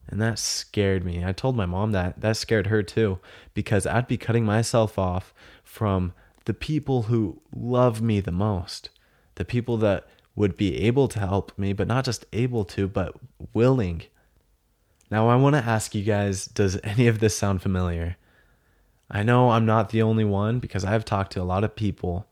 And 0.09 0.21
that 0.23 0.39
scared 0.39 1.05
me. 1.05 1.25
I 1.25 1.33
told 1.33 1.57
my 1.57 1.67
mom 1.67 1.93
that. 1.93 2.21
That 2.23 2.39
scared 2.39 2.69
her 2.69 2.83
too, 2.83 3.19
because 3.53 3.87
I'd 3.87 4.09
be 4.09 4.17
cutting 4.17 4.45
myself 4.47 4.99
off 4.99 5.35
from 5.63 6.15
the 6.47 6.55
people 6.55 7.03
who 7.03 7.43
love 7.55 8.01
me 8.01 8.21
the 8.21 8.33
most, 8.33 8.89
the 9.37 9.45
people 9.45 9.77
that 9.79 10.07
would 10.35 10.57
be 10.57 10.79
able 10.79 11.09
to 11.09 11.19
help 11.21 11.57
me, 11.59 11.73
but 11.73 11.87
not 11.87 12.05
just 12.05 12.25
able 12.33 12.65
to, 12.65 12.89
but 12.89 13.15
willing. 13.53 14.03
Now, 15.11 15.29
I 15.29 15.37
want 15.37 15.57
to 15.57 15.65
ask 15.65 15.95
you 15.95 16.03
guys 16.03 16.47
does 16.47 16.79
any 16.83 17.07
of 17.07 17.21
this 17.21 17.37
sound 17.37 17.63
familiar? 17.63 18.17
I 19.11 19.23
know 19.23 19.51
I'm 19.51 19.67
not 19.67 19.91
the 19.91 20.03
only 20.03 20.25
one 20.25 20.59
because 20.59 20.85
I've 20.85 21.05
talked 21.05 21.33
to 21.33 21.43
a 21.43 21.45
lot 21.45 21.65
of 21.65 21.77
people 21.77 22.27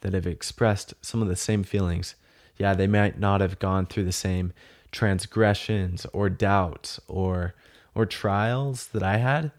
that 0.00 0.12
have 0.12 0.26
expressed 0.26 0.94
some 1.00 1.22
of 1.22 1.28
the 1.28 1.36
same 1.36 1.62
feelings. 1.62 2.16
Yeah, 2.56 2.74
they 2.74 2.88
might 2.88 3.18
not 3.18 3.40
have 3.40 3.58
gone 3.58 3.86
through 3.86 4.04
the 4.04 4.12
same 4.12 4.52
transgressions 4.90 6.06
or 6.12 6.28
doubts 6.28 6.98
or 7.06 7.54
or 7.96 8.04
trials 8.04 8.88
that 8.88 9.02
I 9.02 9.16
had, 9.16 9.50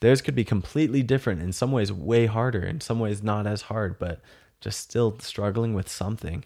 theirs 0.00 0.20
could 0.20 0.34
be 0.34 0.44
completely 0.44 1.02
different. 1.02 1.40
In 1.40 1.52
some 1.52 1.70
ways, 1.70 1.92
way 1.92 2.26
harder. 2.26 2.64
In 2.64 2.80
some 2.80 2.98
ways, 2.98 3.22
not 3.22 3.46
as 3.46 3.62
hard, 3.62 4.00
but 4.00 4.20
just 4.64 4.80
still 4.80 5.18
struggling 5.20 5.74
with 5.74 5.90
something. 5.90 6.42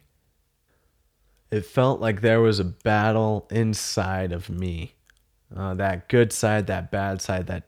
It 1.53 1.65
felt 1.65 2.01
like 2.01 2.21
there 2.21 2.41
was 2.41 2.59
a 2.59 2.65
battle 2.65 3.47
inside 3.49 4.33
of 4.33 4.51
me. 4.51 4.95
Uh, 5.57 5.75
that 5.75 6.09
good 6.09 6.33
side, 6.33 6.67
that 6.67 6.91
bad 6.91 7.23
side, 7.23 7.47
that 7.47 7.63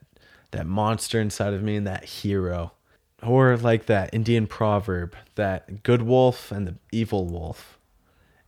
that 0.51 0.67
monster 0.67 1.21
inside 1.21 1.53
of 1.53 1.63
me, 1.63 1.77
and 1.77 1.87
that 1.87 2.03
hero. 2.03 2.73
Or 3.23 3.55
like 3.55 3.85
that 3.85 4.13
Indian 4.13 4.45
proverb, 4.45 5.15
that 5.35 5.83
good 5.83 6.01
wolf 6.01 6.51
and 6.51 6.67
the 6.67 6.75
evil 6.91 7.27
wolf. 7.27 7.79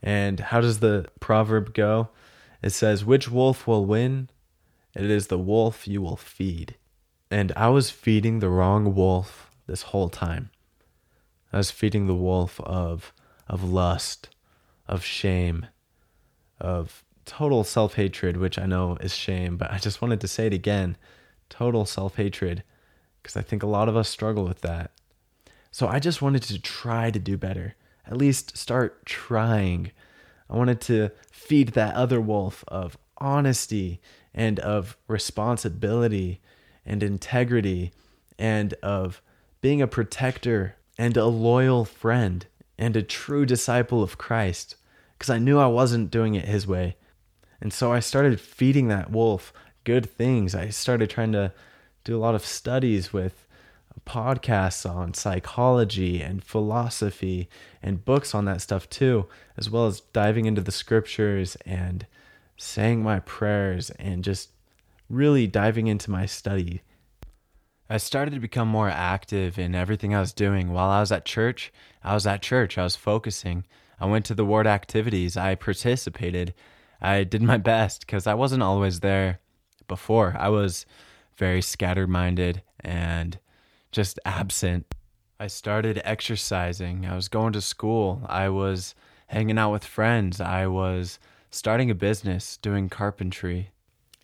And 0.02 0.42
how 0.42 0.60
does 0.60 0.80
the 0.80 1.06
proverb 1.22 1.74
go? 1.74 2.10
It 2.62 2.72
says, 2.72 3.06
Which 3.06 3.32
wolf 3.32 3.66
will 3.66 3.86
win? 3.86 4.30
It 4.94 5.10
is 5.10 5.28
the 5.28 5.40
wolf 5.40 5.88
you 5.88 6.02
will 6.02 6.18
feed. 6.18 6.76
And 7.32 7.54
I 7.56 7.70
was 7.70 7.90
feeding 7.90 8.40
the 8.40 8.50
wrong 8.50 8.94
wolf 8.94 9.50
this 9.68 9.84
whole 9.84 10.10
time. 10.10 10.50
I 11.54 11.58
was 11.58 11.72
feeding 11.72 12.08
the 12.08 12.16
wolf 12.16 12.60
of, 12.62 13.14
of 13.48 13.64
lust, 13.64 14.30
of 14.88 15.04
shame, 15.04 15.68
of 16.60 17.04
total 17.26 17.64
self 17.64 17.94
hatred, 17.96 18.38
which 18.38 18.60
I 18.60 18.66
know 18.66 18.98
is 19.00 19.16
shame, 19.16 19.58
but 19.58 19.72
I 19.72 19.78
just 19.78 20.02
wanted 20.02 20.20
to 20.22 20.28
say 20.28 20.48
it 20.48 20.54
again 20.54 20.98
total 21.50 21.86
self 21.86 22.16
hatred, 22.16 22.64
because 23.22 23.38
I 23.38 23.42
think 23.42 23.64
a 23.64 23.68
lot 23.68 23.88
of 23.88 23.96
us 23.96 24.10
struggle 24.10 24.44
with 24.44 24.62
that. 24.62 24.92
So 25.72 25.88
I 25.88 26.00
just 26.00 26.22
wanted 26.22 26.44
to 26.44 26.60
try 26.60 27.12
to 27.12 27.20
do 27.20 27.38
better, 27.38 27.76
at 28.06 28.18
least 28.18 28.58
start 28.58 29.06
trying 29.06 29.92
I 30.54 30.56
wanted 30.56 30.82
to 30.82 31.10
feed 31.32 31.70
that 31.70 31.96
other 31.96 32.22
wolf 32.22 32.64
of 32.68 32.98
honesty 33.18 34.00
and 34.34 34.60
of 34.60 34.98
responsibility 35.08 36.42
and 36.86 37.02
integrity 37.02 37.92
and 38.38 38.74
of 38.84 39.22
being 39.62 39.82
a 39.82 39.88
protector 39.88 40.76
and 40.98 41.18
a 41.18 41.26
loyal 41.26 41.86
friend 41.86 42.46
and 42.78 42.96
a 42.96 43.04
true 43.04 43.46
disciple 43.46 44.04
of 44.04 44.18
Christ 44.18 44.76
because 45.18 45.30
I 45.30 45.40
knew 45.40 45.58
I 45.60 45.68
wasn't 45.68 46.12
doing 46.12 46.36
it 46.36 46.46
his 46.46 46.68
way. 46.68 46.98
And 47.62 47.72
so 47.72 47.94
I 47.94 48.00
started 48.00 48.42
feeding 48.42 48.90
that 48.90 49.12
wolf 49.12 49.54
good 49.84 50.10
things. 50.10 50.56
I 50.56 50.70
started 50.70 51.10
trying 51.10 51.32
to 51.34 51.54
do 52.04 52.18
a 52.18 52.20
lot 52.20 52.36
of 52.36 52.46
studies 52.46 53.14
with 53.14 53.48
podcasts 54.06 54.90
on 54.90 55.14
psychology 55.14 56.22
and 56.22 56.44
philosophy 56.44 57.48
and 57.82 58.04
books 58.04 58.36
on 58.36 58.46
that 58.46 58.62
stuff 58.62 58.90
too, 58.90 59.28
as 59.58 59.70
well 59.70 59.88
as 59.88 60.02
diving 60.02 60.46
into 60.46 60.62
the 60.62 60.72
scriptures 60.72 61.56
and 61.66 62.06
saying 62.58 63.02
my 63.02 63.20
prayers 63.20 63.90
and 63.92 64.24
just 64.24 64.50
really 65.10 65.48
diving 65.48 65.88
into 65.88 66.12
my 66.12 66.26
study. 66.26 66.82
I 67.94 67.98
started 67.98 68.34
to 68.34 68.40
become 68.40 68.70
more 68.70 68.90
active 68.90 69.60
in 69.60 69.76
everything 69.76 70.16
I 70.16 70.20
was 70.20 70.34
doing. 70.34 70.74
While 70.74 70.90
I 70.90 71.02
was 71.02 71.12
at 71.12 71.26
church, 71.26 71.72
I 72.04 72.16
was 72.16 72.26
at 72.26 72.42
church, 72.42 72.76
I 72.76 72.84
was 72.84 72.96
focusing. 72.96 73.66
I 74.00 74.08
went 74.08 74.26
to 74.26 74.34
the 74.34 74.44
ward 74.44 74.66
activities, 74.66 75.38
I 75.38 75.54
participated. 75.54 76.56
I 77.00 77.24
did 77.24 77.44
my 77.44 77.58
best 77.58 78.00
because 78.00 78.26
I 78.26 78.34
wasn't 78.34 78.64
always 78.64 79.02
there 79.02 79.42
before. 79.88 80.36
I 80.40 80.50
was 80.50 80.88
very 81.38 81.62
scattered 81.62 82.10
minded 82.10 82.64
and 82.80 83.38
just 83.92 84.20
absent. 84.26 84.96
I 85.40 85.46
started 85.46 86.02
exercising. 86.04 87.06
I 87.06 87.16
was 87.16 87.28
going 87.28 87.54
to 87.54 87.62
school. 87.62 88.24
I 88.28 88.50
was 88.50 88.96
hanging 89.28 89.60
out 89.60 89.72
with 89.72 89.86
friends. 89.86 90.42
I 90.42 90.66
was 90.66 91.20
starting 91.52 91.92
a 91.92 91.96
business, 91.96 92.58
doing 92.58 92.90
carpentry. 92.90 93.70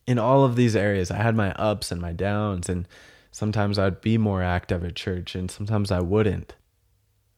In 0.07 0.17
all 0.17 0.43
of 0.43 0.55
these 0.55 0.75
areas, 0.75 1.11
I 1.11 1.17
had 1.17 1.35
my 1.35 1.51
ups 1.51 1.91
and 1.91 2.01
my 2.01 2.13
downs, 2.13 2.67
and 2.67 2.87
sometimes 3.31 3.79
I'd 3.79 4.01
be 4.01 4.17
more 4.17 4.43
active 4.43 4.83
at 4.83 4.95
church, 4.95 5.35
and 5.35 5.49
sometimes 5.49 5.91
I 5.91 5.99
wouldn't. 5.99 6.55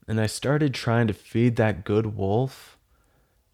And 0.08 0.20
I 0.20 0.26
started 0.26 0.74
trying 0.74 1.08
to 1.08 1.14
feed 1.14 1.56
that 1.56 1.86
good 1.86 2.18
wolf 2.18 2.78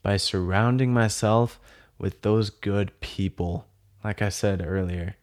by 0.02 0.18
surrounding 0.18 0.94
myself 0.94 1.60
with 2.00 2.22
those 2.22 2.50
good 2.50 3.00
people. 3.00 3.68
Like 4.04 4.22
I 4.22 4.30
said 4.30 4.64
earlier, 4.66 5.16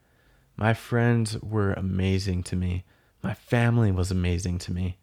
my 0.56 0.74
friends 0.74 1.40
were 1.42 1.72
amazing 1.72 2.42
to 2.44 2.56
me. 2.56 2.84
My 3.22 3.34
family 3.34 3.90
was 3.90 4.10
amazing 4.10 4.58
to 4.58 4.72
me. 4.72 4.98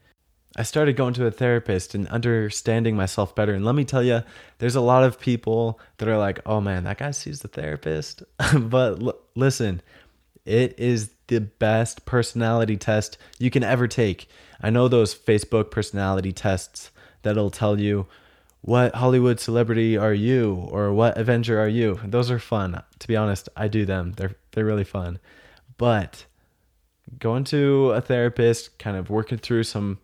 I 0.56 0.64
started 0.64 0.98
going 0.98 1.14
to 1.14 1.26
a 1.26 1.32
therapist 1.32 1.96
and 1.96 2.08
understanding 2.10 2.96
myself 2.96 3.34
better. 3.34 3.54
And 3.54 3.64
let 3.64 3.76
me 3.76 3.86
tell 3.86 4.04
you, 4.04 4.22
there's 4.58 4.76
a 4.76 4.82
lot 4.82 5.04
of 5.04 5.20
people 5.20 5.80
that 5.98 6.10
are 6.10 6.18
like, 6.18 6.40
oh 6.46 6.60
man, 6.60 6.84
that 6.84 6.98
guy 6.98 7.12
sees 7.12 7.42
the 7.42 7.48
therapist. 7.48 8.22
but 8.58 9.02
l- 9.02 9.20
listen, 9.36 9.82
it 10.46 10.78
is 10.78 11.12
the 11.32 11.42
best 11.42 12.06
personality 12.06 12.76
test 12.76 13.18
you 13.40 13.50
can 13.50 13.64
ever 13.64 13.88
take. 13.88 14.28
I 14.62 14.70
know 14.70 14.88
those 14.88 15.16
Facebook 15.16 15.72
personality 15.72 16.34
tests 16.34 16.92
that'll 17.22 17.50
tell 17.50 17.80
you 17.80 18.08
what 18.60 18.96
Hollywood 18.96 19.40
celebrity 19.40 19.98
are 19.98 20.14
you 20.14 20.68
or 20.70 20.94
what 20.94 21.18
Avenger 21.18 21.58
are 21.60 21.70
you. 21.70 22.00
Those 22.04 22.30
are 22.30 22.38
fun. 22.38 22.84
To 23.00 23.08
be 23.08 23.16
honest, 23.16 23.48
I 23.56 23.70
do 23.70 23.86
them. 23.86 24.14
They're 24.18 24.36
they're 24.52 24.66
really 24.66 24.84
fun. 24.84 25.20
But 25.78 26.26
going 27.18 27.46
to 27.46 27.92
a 27.92 28.02
therapist, 28.02 28.78
kind 28.78 28.98
of 28.98 29.10
working 29.10 29.38
through 29.38 29.64
some 29.64 30.00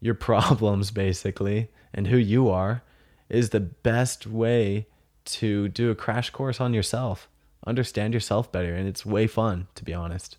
your 0.00 0.14
problems 0.28 0.90
basically 0.90 1.70
and 1.94 2.08
who 2.08 2.18
you 2.18 2.50
are 2.50 2.82
is 3.30 3.50
the 3.50 3.60
best 3.60 4.26
way 4.26 4.86
to 5.24 5.68
do 5.68 5.90
a 5.90 5.94
crash 5.94 6.28
course 6.28 6.60
on 6.60 6.74
yourself. 6.74 7.28
Understand 7.66 8.14
yourself 8.14 8.52
better 8.52 8.74
and 8.74 8.86
it's 8.86 9.06
way 9.06 9.26
fun 9.26 9.68
to 9.74 9.84
be 9.84 9.94
honest. 9.94 10.36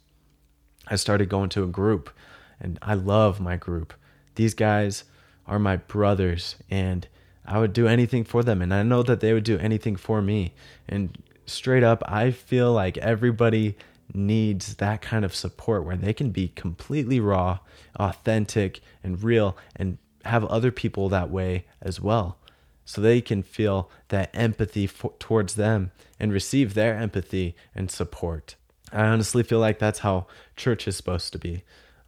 I 0.87 0.95
started 0.95 1.29
going 1.29 1.49
to 1.49 1.63
a 1.63 1.67
group 1.67 2.11
And 2.59 2.79
I 2.81 2.93
love 2.93 3.39
my 3.39 3.57
group. 3.57 3.93
These 4.35 4.53
guys 4.53 5.03
are 5.47 5.59
my 5.59 5.77
brothers, 5.77 6.55
and 6.69 7.07
I 7.45 7.59
would 7.59 7.73
do 7.73 7.87
anything 7.87 8.23
for 8.23 8.43
them. 8.43 8.61
And 8.61 8.73
I 8.73 8.83
know 8.83 9.03
that 9.03 9.19
they 9.19 9.33
would 9.33 9.43
do 9.43 9.57
anything 9.59 9.95
for 9.95 10.21
me. 10.21 10.53
And 10.87 11.17
straight 11.45 11.83
up, 11.83 12.03
I 12.07 12.31
feel 12.31 12.73
like 12.73 12.97
everybody 12.97 13.77
needs 14.13 14.75
that 14.75 15.01
kind 15.01 15.25
of 15.25 15.35
support 15.35 15.83
where 15.83 15.97
they 15.97 16.13
can 16.13 16.31
be 16.31 16.49
completely 16.49 17.19
raw, 17.19 17.59
authentic, 17.95 18.81
and 19.03 19.23
real, 19.23 19.57
and 19.75 19.97
have 20.25 20.45
other 20.45 20.71
people 20.71 21.09
that 21.09 21.29
way 21.29 21.65
as 21.81 21.99
well. 22.01 22.37
So 22.85 23.01
they 23.01 23.19
can 23.19 23.41
feel 23.41 23.89
that 24.09 24.29
empathy 24.33 24.87
for, 24.87 25.13
towards 25.19 25.55
them 25.55 25.91
and 26.19 26.31
receive 26.31 26.73
their 26.73 26.95
empathy 26.95 27.55
and 27.73 27.89
support. 27.89 28.55
I 28.91 29.05
honestly 29.05 29.43
feel 29.43 29.59
like 29.59 29.79
that's 29.79 29.99
how 29.99 30.27
church 30.55 30.87
is 30.87 30.95
supposed 30.95 31.33
to 31.33 31.39
be. 31.39 31.63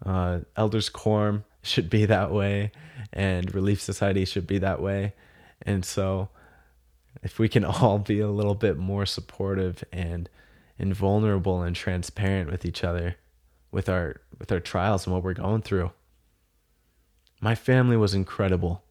Uh, 0.05 0.39
Elders 0.55 0.89
Quorum 0.89 1.43
should 1.63 1.89
be 1.89 2.05
that 2.05 2.31
way, 2.31 2.71
and 3.11 3.53
Relief 3.53 3.81
Society 3.81 4.23
should 4.23 4.47
be 4.47 4.59
that 4.59 4.81
way. 4.81 5.13
And 5.63 5.83
so, 5.83 6.29
if 7.23 7.39
we 7.39 7.49
can 7.49 7.65
all 7.65 7.97
be 7.97 8.19
a 8.19 8.29
little 8.29 8.55
bit 8.55 8.77
more 8.77 9.05
supportive 9.05 9.83
and 9.91 10.29
invulnerable 10.77 11.63
and 11.63 11.75
transparent 11.75 12.51
with 12.51 12.63
each 12.63 12.83
other, 12.83 13.15
with 13.71 13.89
our 13.89 14.21
with 14.39 14.51
our 14.51 14.59
trials 14.59 15.05
and 15.05 15.13
what 15.13 15.23
we're 15.23 15.33
going 15.33 15.61
through. 15.61 15.91
My 17.39 17.55
family 17.55 17.97
was 17.97 18.13
incredible. 18.13 18.83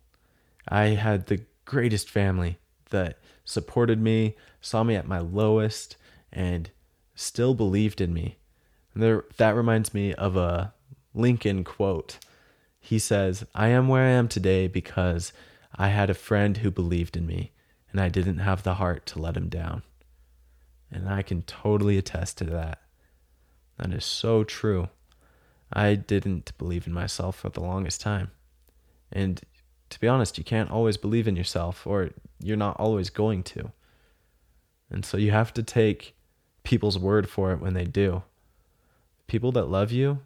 I 0.69 0.87
had 0.89 1.27
the 1.27 1.41
greatest 1.67 2.09
family 2.09 2.59
that 2.91 3.19
supported 3.45 4.01
me, 4.01 4.37
saw 4.61 4.83
me 4.83 4.95
at 4.95 5.07
my 5.07 5.19
lowest, 5.19 5.97
and 6.33 6.71
still 7.15 7.55
believed 7.55 8.01
in 8.01 8.15
me. 8.15 8.39
And 8.95 9.03
there, 9.03 9.25
that 9.37 9.55
reminds 9.55 9.93
me 9.93 10.15
of 10.15 10.37
a 10.37 10.73
Lincoln 11.13 11.65
quote. 11.65 12.19
He 12.81 12.99
says, 12.99 13.45
I 13.55 13.69
am 13.69 13.89
where 13.89 14.05
I 14.05 14.11
am 14.11 14.29
today 14.29 14.67
because 14.69 15.33
I 15.75 15.89
had 15.89 16.09
a 16.09 16.15
friend 16.15 16.59
who 16.59 16.71
believed 16.71 17.17
in 17.17 17.27
me, 17.27 17.53
and 17.91 18.01
I 18.01 18.09
didn't 18.09 18.39
have 18.39 18.63
the 18.63 18.75
heart 18.75 19.05
to 19.07 19.19
let 19.19 19.37
him 19.37 19.49
down. 19.49 19.83
And 20.91 21.09
I 21.09 21.23
can 21.23 21.43
totally 21.43 21.99
attest 21.99 22.39
to 22.39 22.45
that. 22.45 22.81
That 23.77 23.93
is 23.93 24.05
so 24.05 24.45
true. 24.45 24.89
I 25.73 25.95
didn't 25.95 26.57
believe 26.59 26.87
in 26.87 26.93
myself 26.93 27.37
for 27.37 27.49
the 27.49 27.61
longest 27.61 28.01
time. 28.01 28.31
And 29.13 29.41
to 29.91 30.01
be 30.01 30.09
honest, 30.09 30.39
you 30.39 30.45
can't 30.45 30.71
always 30.71 30.97
believe 30.97 31.29
in 31.29 31.37
yourself, 31.37 31.87
or 31.87 32.11
you're 32.41 32.57
not 32.57 32.79
always 32.79 33.11
going 33.11 33.43
to. 33.45 33.73
And 34.91 35.05
so 35.05 35.17
you 35.17 35.31
have 35.31 35.53
to 35.55 35.63
take 35.63 36.17
people's 36.63 36.99
word 36.99 37.29
for 37.29 37.53
it 37.53 37.61
when 37.61 37.75
they 37.75 37.85
do. 37.85 38.23
People 39.27 39.53
that 39.53 39.69
love 39.69 39.93
you 39.93 40.21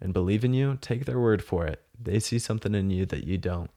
and 0.00 0.12
believe 0.12 0.44
in 0.44 0.52
you, 0.52 0.78
take 0.80 1.04
their 1.04 1.20
word 1.20 1.42
for 1.42 1.66
it. 1.66 1.80
They 2.00 2.18
see 2.18 2.38
something 2.38 2.74
in 2.74 2.90
you 2.90 3.06
that 3.06 3.24
you 3.24 3.38
don't. 3.38 3.70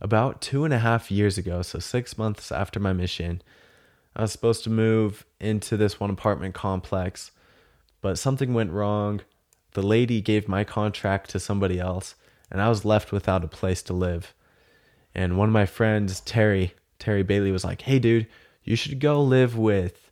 About 0.00 0.40
two 0.40 0.64
and 0.64 0.72
a 0.72 0.78
half 0.78 1.10
years 1.10 1.36
ago, 1.36 1.60
so 1.60 1.78
six 1.78 2.16
months 2.16 2.50
after 2.50 2.80
my 2.80 2.94
mission, 2.94 3.42
I 4.16 4.22
was 4.22 4.32
supposed 4.32 4.64
to 4.64 4.70
move 4.70 5.26
into 5.38 5.76
this 5.76 6.00
one 6.00 6.10
apartment 6.10 6.54
complex, 6.54 7.32
but 8.00 8.18
something 8.18 8.54
went 8.54 8.72
wrong. 8.72 9.20
The 9.72 9.82
lady 9.82 10.22
gave 10.22 10.48
my 10.48 10.64
contract 10.64 11.28
to 11.30 11.38
somebody 11.38 11.78
else, 11.78 12.14
and 12.50 12.60
I 12.60 12.68
was 12.68 12.84
left 12.84 13.12
without 13.12 13.44
a 13.44 13.48
place 13.48 13.82
to 13.84 13.92
live. 13.92 14.34
And 15.14 15.36
one 15.36 15.48
of 15.48 15.52
my 15.52 15.66
friends, 15.66 16.20
Terry, 16.20 16.74
Terry 16.98 17.22
Bailey, 17.22 17.52
was 17.52 17.64
like, 17.64 17.82
"Hey, 17.82 17.98
dude, 17.98 18.26
you 18.64 18.76
should 18.76 19.00
go 19.00 19.22
live 19.22 19.56
with, 19.56 20.10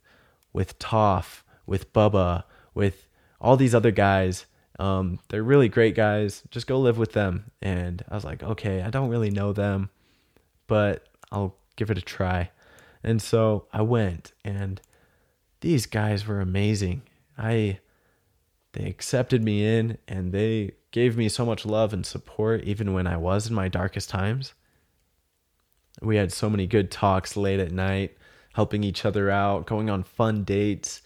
with 0.53 0.79
Toff, 0.79 1.43
with 1.65 1.93
Bubba, 1.93 2.43
with 2.73 3.07
all 3.39 3.57
these 3.57 3.75
other 3.75 3.91
guys. 3.91 4.45
Um, 4.79 5.19
they're 5.29 5.43
really 5.43 5.69
great 5.69 5.95
guys. 5.95 6.43
Just 6.51 6.67
go 6.67 6.79
live 6.79 6.97
with 6.97 7.13
them." 7.13 7.51
And 7.61 8.03
I 8.09 8.15
was 8.15 8.25
like, 8.25 8.43
"Okay, 8.43 8.81
I 8.81 8.89
don't 8.89 9.09
really 9.09 9.31
know 9.31 9.53
them, 9.53 9.89
but 10.67 11.07
I'll 11.31 11.55
give 11.75 11.91
it 11.91 11.97
a 11.97 12.01
try." 12.01 12.51
And 13.03 13.21
so 13.21 13.67
I 13.71 13.81
went, 13.81 14.33
and 14.43 14.81
these 15.61 15.85
guys 15.85 16.27
were 16.27 16.41
amazing. 16.41 17.03
I 17.37 17.79
they 18.73 18.85
accepted 18.85 19.43
me 19.43 19.65
in 19.65 19.97
and 20.07 20.31
they 20.31 20.71
gave 20.91 21.17
me 21.17 21.29
so 21.29 21.45
much 21.45 21.65
love 21.65 21.93
and 21.93 22.05
support 22.05 22.63
even 22.63 22.93
when 22.93 23.07
I 23.07 23.17
was 23.17 23.47
in 23.47 23.55
my 23.55 23.67
darkest 23.67 24.09
times. 24.09 24.53
We 26.01 26.15
had 26.15 26.31
so 26.31 26.49
many 26.49 26.65
good 26.65 26.91
talks 26.91 27.35
late 27.35 27.59
at 27.59 27.71
night, 27.71 28.17
helping 28.53 28.83
each 28.83 29.05
other 29.05 29.29
out, 29.29 29.65
going 29.65 29.89
on 29.89 30.03
fun 30.03 30.43
dates, 30.43 31.01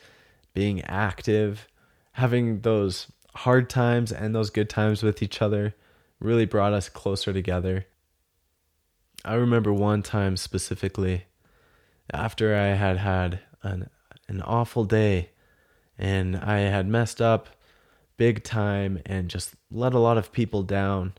being 0.53 0.81
active, 0.81 1.67
having 2.13 2.61
those 2.61 3.11
hard 3.35 3.69
times 3.69 4.11
and 4.11 4.33
those 4.35 4.49
good 4.49 4.69
times 4.69 5.01
with 5.01 5.23
each 5.23 5.41
other 5.41 5.73
really 6.19 6.45
brought 6.45 6.73
us 6.73 6.89
closer 6.89 7.33
together. 7.33 7.85
I 9.25 9.33
remember 9.33 9.73
one 9.73 10.03
time 10.03 10.37
specifically 10.37 11.25
after 12.13 12.55
I 12.55 12.75
had 12.75 12.97
had 12.97 13.39
an 13.61 13.89
an 14.27 14.41
awful 14.41 14.85
day 14.85 15.29
and 15.97 16.37
I 16.37 16.59
had 16.59 16.87
messed 16.87 17.21
up 17.21 17.49
big 18.17 18.43
time 18.43 18.99
and 19.05 19.29
just 19.29 19.55
let 19.71 19.93
a 19.93 19.99
lot 19.99 20.17
of 20.17 20.31
people 20.31 20.63
down. 20.63 21.13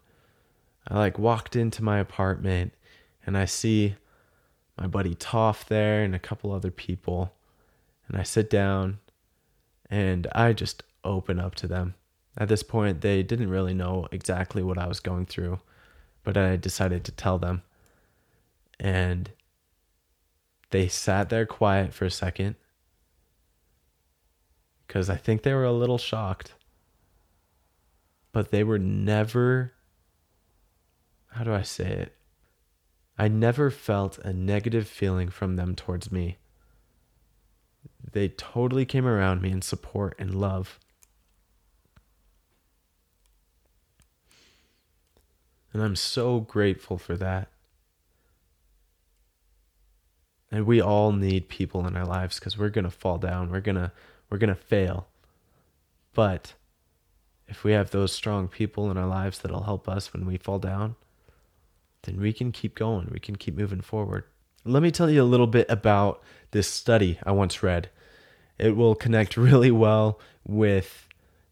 I 0.89 0.99
like 0.99 1.19
walked 1.19 1.57
into 1.57 1.83
my 1.83 1.99
apartment 1.99 2.73
and 3.27 3.37
I 3.37 3.45
see 3.47 3.97
my 4.79 4.87
buddy 4.87 5.15
Toff 5.15 5.67
there 5.67 6.03
and 6.03 6.15
a 6.15 6.19
couple 6.19 6.53
other 6.53 6.71
people 6.71 7.35
and 8.09 8.19
I 8.19 8.23
sit 8.23 8.51
down 8.51 8.99
and 9.91 10.27
I 10.33 10.53
just 10.53 10.83
open 11.05 11.39
up 11.39 11.55
to 11.57 11.67
them. 11.67 11.95
At 12.37 12.49
this 12.49 12.63
point, 12.63 13.01
they 13.01 13.23
didn't 13.23 13.51
really 13.51 13.75
know 13.75 14.09
exactly 14.11 14.63
what 14.63 14.79
I 14.79 14.87
was 14.87 15.01
going 15.01 15.27
through, 15.27 15.61
but 16.25 16.37
I 16.37 16.57
decided 16.57 17.05
to 17.05 17.13
tell 17.13 17.39
them. 17.39 17.63
And 18.81 19.31
they 20.71 20.89
sat 20.89 21.29
there 21.29 21.47
quiet 21.47 21.95
for 21.95 22.07
a 22.07 22.11
second 22.11 22.57
because 24.87 25.09
I 25.09 25.17
think 25.17 25.43
they 25.43 25.55
were 25.55 25.65
a 25.65 25.73
little 25.73 25.99
shocked. 25.99 26.55
But 28.35 28.51
they 28.51 28.65
were 28.65 28.81
never, 28.81 29.75
how 31.29 31.45
do 31.45 31.55
I 31.55 31.63
say 31.63 31.87
it? 31.87 32.17
I 33.17 33.29
never 33.29 33.71
felt 33.71 34.19
a 34.19 34.33
negative 34.33 34.89
feeling 34.89 35.29
from 35.29 35.55
them 35.55 35.77
towards 35.77 36.11
me. 36.11 36.39
They 38.11 38.27
totally 38.29 38.85
came 38.85 39.07
around 39.07 39.41
me 39.41 39.53
in 39.53 39.63
support 39.63 40.17
and 40.19 40.35
love. 40.35 40.81
And 45.73 45.81
I'm 45.81 45.95
so 45.95 46.41
grateful 46.41 46.99
for 46.99 47.17
that. 47.17 47.47
And 50.51 50.67
we 50.67 50.81
all 50.81 51.13
need 51.13 51.49
people 51.49 51.87
in 51.87 51.97
our 51.97 52.05
lives 52.05 52.41
because 52.41 52.59
we're 52.59 52.69
going 52.69 52.85
to 52.85 52.91
fall 52.91 53.19
down. 53.19 53.53
We're 53.53 53.61
going 53.61 53.77
to 53.77 53.93
we're 54.29 54.39
going 54.39 54.49
to 54.49 54.57
fail. 54.57 55.07
But 56.15 56.55
if 57.49 57.65
we 57.65 57.73
have 57.73 57.91
those 57.91 58.13
strong 58.13 58.49
people 58.49 58.91
in 58.91 58.97
our 58.97 59.07
lives 59.07 59.39
that'll 59.39 59.65
help 59.65 59.89
us 59.89 60.13
when 60.13 60.27
we 60.27 60.37
fall 60.37 60.59
down, 60.59 60.97
then 62.03 62.21
we 62.21 62.33
can 62.33 62.53
keep 62.53 62.75
going. 62.75 63.09
We 63.13 63.21
can 63.21 63.37
keep 63.37 63.57
moving 63.57 63.81
forward. 63.81 64.25
Let 64.65 64.83
me 64.83 64.91
tell 64.91 65.11
you 65.11 65.23
a 65.23 65.25
little 65.25 65.47
bit 65.47 65.67
about 65.69 66.23
this 66.53 66.69
study 66.69 67.19
I 67.25 67.33
once 67.33 67.63
read. 67.63 67.91
It 68.59 68.77
will 68.77 68.95
connect 68.95 69.37
really 69.37 69.71
well 69.71 70.21
with 70.47 71.09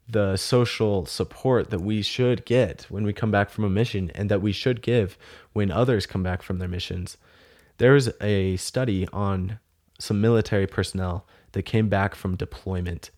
the 0.09 0.37
social 0.37 1.07
support 1.07 1.71
that 1.71 1.81
we 1.81 2.03
should 2.03 2.45
get 2.45 2.87
when 2.89 3.05
we 3.05 3.13
come 3.13 3.31
back 3.31 3.51
from 3.51 3.65
a 3.65 3.71
mission 3.71 4.11
and 4.15 4.31
that 4.31 4.43
we 4.43 4.53
should 4.53 4.83
give 4.83 5.17
when 5.53 5.71
others 5.71 6.07
come 6.07 6.23
back 6.23 6.43
from 6.43 6.59
their 6.59 6.69
missions. 6.69 7.17
There's 7.79 8.11
a 8.21 8.57
study 8.57 9.09
on 9.13 9.59
some 9.99 10.21
military 10.21 10.67
personnel 10.67 11.27
that 11.53 11.63
came 11.63 11.89
back 11.89 12.15
from 12.15 12.37
deployment. 12.37 13.11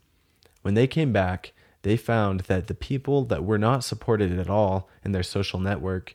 When 0.63 0.75
they 0.75 0.87
came 0.87 1.13
back, 1.13 1.53
they 1.85 1.97
found 1.97 2.40
that 2.40 2.66
the 2.66 2.75
people 2.75 3.25
that 3.27 3.44
were 3.44 3.59
not 3.59 3.85
supported 3.85 4.38
at 4.38 4.51
all 4.51 4.90
in 5.05 5.12
their 5.12 5.23
social 5.23 5.61
network 5.61 6.14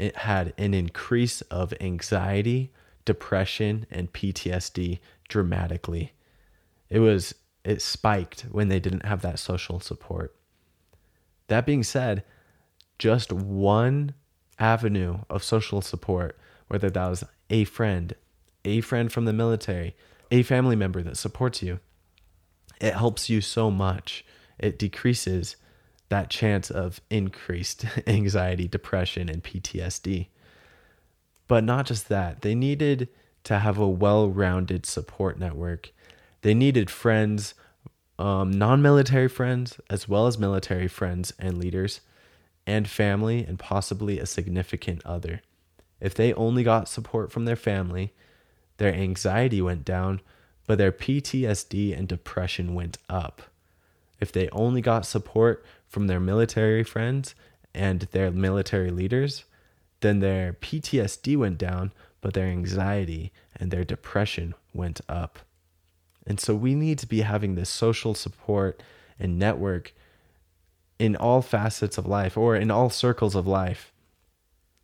it 0.00 0.16
had 0.16 0.54
an 0.56 0.72
increase 0.72 1.42
of 1.42 1.74
anxiety, 1.78 2.72
depression, 3.04 3.86
and 3.90 4.12
PTSD 4.12 4.98
dramatically. 5.28 6.12
It 6.88 7.00
was 7.00 7.34
it 7.64 7.82
spiked 7.82 8.42
when 8.50 8.68
they 8.68 8.80
didn't 8.80 9.04
have 9.04 9.20
that 9.20 9.38
social 9.38 9.78
support. 9.78 10.34
That 11.48 11.66
being 11.66 11.82
said, 11.82 12.24
just 12.98 13.30
one 13.30 14.14
avenue 14.58 15.18
of 15.28 15.44
social 15.44 15.82
support, 15.82 16.38
whether 16.68 16.88
that 16.88 17.08
was 17.08 17.24
a 17.50 17.64
friend, 17.64 18.14
a 18.64 18.80
friend 18.80 19.12
from 19.12 19.26
the 19.26 19.34
military, 19.34 19.94
a 20.30 20.42
family 20.42 20.76
member 20.76 21.02
that 21.02 21.18
supports 21.18 21.62
you. 21.62 21.80
It 22.80 22.94
helps 22.94 23.28
you 23.28 23.42
so 23.42 23.70
much. 23.70 24.24
It 24.60 24.78
decreases 24.78 25.56
that 26.08 26.30
chance 26.30 26.70
of 26.70 27.00
increased 27.10 27.84
anxiety, 28.06 28.68
depression, 28.68 29.28
and 29.28 29.42
PTSD. 29.42 30.28
But 31.48 31.64
not 31.64 31.86
just 31.86 32.08
that, 32.08 32.42
they 32.42 32.54
needed 32.54 33.08
to 33.44 33.58
have 33.58 33.78
a 33.78 33.88
well 33.88 34.28
rounded 34.28 34.86
support 34.86 35.38
network. 35.38 35.92
They 36.42 36.54
needed 36.54 36.90
friends 36.90 37.54
um, 38.20 38.50
non 38.52 38.82
military 38.82 39.28
friends, 39.28 39.80
as 39.88 40.06
well 40.06 40.26
as 40.26 40.38
military 40.38 40.88
friends 40.88 41.32
and 41.38 41.56
leaders, 41.56 42.02
and 42.66 42.86
family, 42.86 43.44
and 43.44 43.58
possibly 43.58 44.18
a 44.18 44.26
significant 44.26 45.00
other. 45.06 45.40
If 46.00 46.14
they 46.14 46.34
only 46.34 46.62
got 46.62 46.88
support 46.88 47.32
from 47.32 47.46
their 47.46 47.56
family, 47.56 48.12
their 48.76 48.94
anxiety 48.94 49.62
went 49.62 49.86
down, 49.86 50.20
but 50.66 50.76
their 50.76 50.92
PTSD 50.92 51.98
and 51.98 52.06
depression 52.06 52.74
went 52.74 52.98
up. 53.08 53.42
If 54.20 54.32
they 54.32 54.48
only 54.50 54.80
got 54.80 55.06
support 55.06 55.64
from 55.88 56.06
their 56.06 56.20
military 56.20 56.84
friends 56.84 57.34
and 57.74 58.02
their 58.12 58.30
military 58.30 58.90
leaders, 58.90 59.44
then 60.00 60.20
their 60.20 60.52
PTSD 60.54 61.36
went 61.36 61.58
down, 61.58 61.92
but 62.20 62.34
their 62.34 62.46
anxiety 62.46 63.32
and 63.56 63.70
their 63.70 63.84
depression 63.84 64.54
went 64.72 65.00
up. 65.08 65.38
And 66.26 66.38
so 66.38 66.54
we 66.54 66.74
need 66.74 66.98
to 66.98 67.06
be 67.06 67.22
having 67.22 67.54
this 67.54 67.70
social 67.70 68.14
support 68.14 68.82
and 69.18 69.38
network 69.38 69.92
in 70.98 71.16
all 71.16 71.42
facets 71.42 71.96
of 71.96 72.06
life 72.06 72.36
or 72.36 72.54
in 72.54 72.70
all 72.70 72.90
circles 72.90 73.34
of 73.34 73.46
life. 73.46 73.92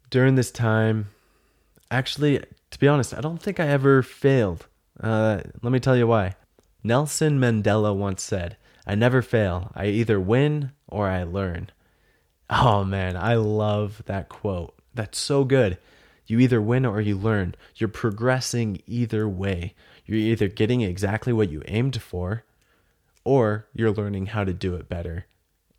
During 0.09 0.35
this 0.35 0.51
time, 0.51 1.11
actually, 1.91 2.43
to 2.71 2.79
be 2.79 2.89
honest, 2.89 3.13
I 3.13 3.21
don't 3.21 3.43
think 3.43 3.61
I 3.61 3.69
ever 3.69 4.03
failed. 4.03 4.67
Uh, 4.99 5.41
let 5.63 5.73
me 5.73 5.81
tell 5.81 5.97
you 5.97 6.07
why. 6.07 6.35
Nelson 6.83 7.39
Mandela 7.39 7.95
once 7.95 8.23
said, 8.23 8.57
I 8.87 8.95
never 8.95 9.23
fail. 9.23 9.73
I 9.75 9.87
either 9.87 10.21
win 10.21 10.73
or 10.87 11.09
I 11.09 11.25
learn. 11.25 11.71
Oh 12.49 12.85
man, 12.85 13.17
I 13.17 13.35
love 13.35 14.03
that 14.07 14.29
quote. 14.29 14.75
That's 14.95 15.19
so 15.19 15.45
good. 15.45 15.79
You 16.27 16.39
either 16.41 16.61
win 16.61 16.87
or 16.87 17.01
you 17.01 17.17
learn. 17.17 17.55
You're 17.77 17.89
progressing 17.89 18.83
either 18.87 19.29
way. 19.29 19.75
You're 20.05 20.19
either 20.19 20.49
getting 20.49 20.81
exactly 20.81 21.33
what 21.33 21.51
you 21.51 21.63
aimed 21.67 22.01
for 22.01 22.45
or 23.25 23.67
you're 23.75 23.91
learning 23.93 24.27
how 24.27 24.45
to 24.45 24.53
do 24.53 24.75
it 24.75 24.89
better. 24.89 25.27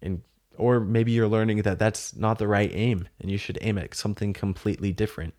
And 0.01 0.21
or 0.57 0.79
maybe 0.79 1.11
you're 1.11 1.27
learning 1.27 1.61
that 1.61 1.79
that's 1.79 2.15
not 2.15 2.39
the 2.39 2.47
right 2.47 2.71
aim 2.73 3.07
and 3.21 3.31
you 3.31 3.37
should 3.37 3.57
aim 3.61 3.77
at 3.77 3.95
something 3.95 4.33
completely 4.33 4.91
different. 4.91 5.33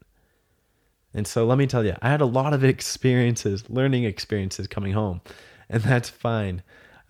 And 1.13 1.27
so 1.27 1.47
let 1.47 1.59
me 1.59 1.67
tell 1.67 1.85
you, 1.85 1.95
I 2.01 2.11
had 2.11 2.21
a 2.21 2.27
lot 2.27 2.55
of 2.55 2.65
experiences, 2.65 3.69
learning 3.69 4.05
experiences 4.05 4.67
coming 4.67 4.93
home, 4.93 5.21
and 5.69 5.83
that's 5.83 6.09
fine. 6.09 6.63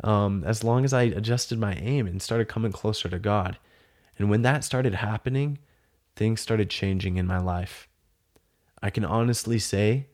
Um, 0.04 0.44
as 0.44 0.62
long 0.62 0.84
as 0.84 0.92
I 0.92 1.02
adjusted 1.02 1.58
my 1.58 1.74
aim 1.74 2.06
and 2.06 2.22
started 2.22 2.48
coming 2.48 2.72
closer 2.72 3.08
to 3.08 3.18
God. 3.18 3.58
And 4.18 4.30
when 4.30 4.42
that 4.42 4.64
started 4.64 4.94
happening, 4.94 5.58
things 6.14 6.40
started 6.40 6.70
changing 6.70 7.16
in 7.16 7.26
my 7.26 7.38
life. 7.38 7.88
I 8.82 8.90
can 8.90 9.04
honestly 9.04 9.58
say 9.58 10.06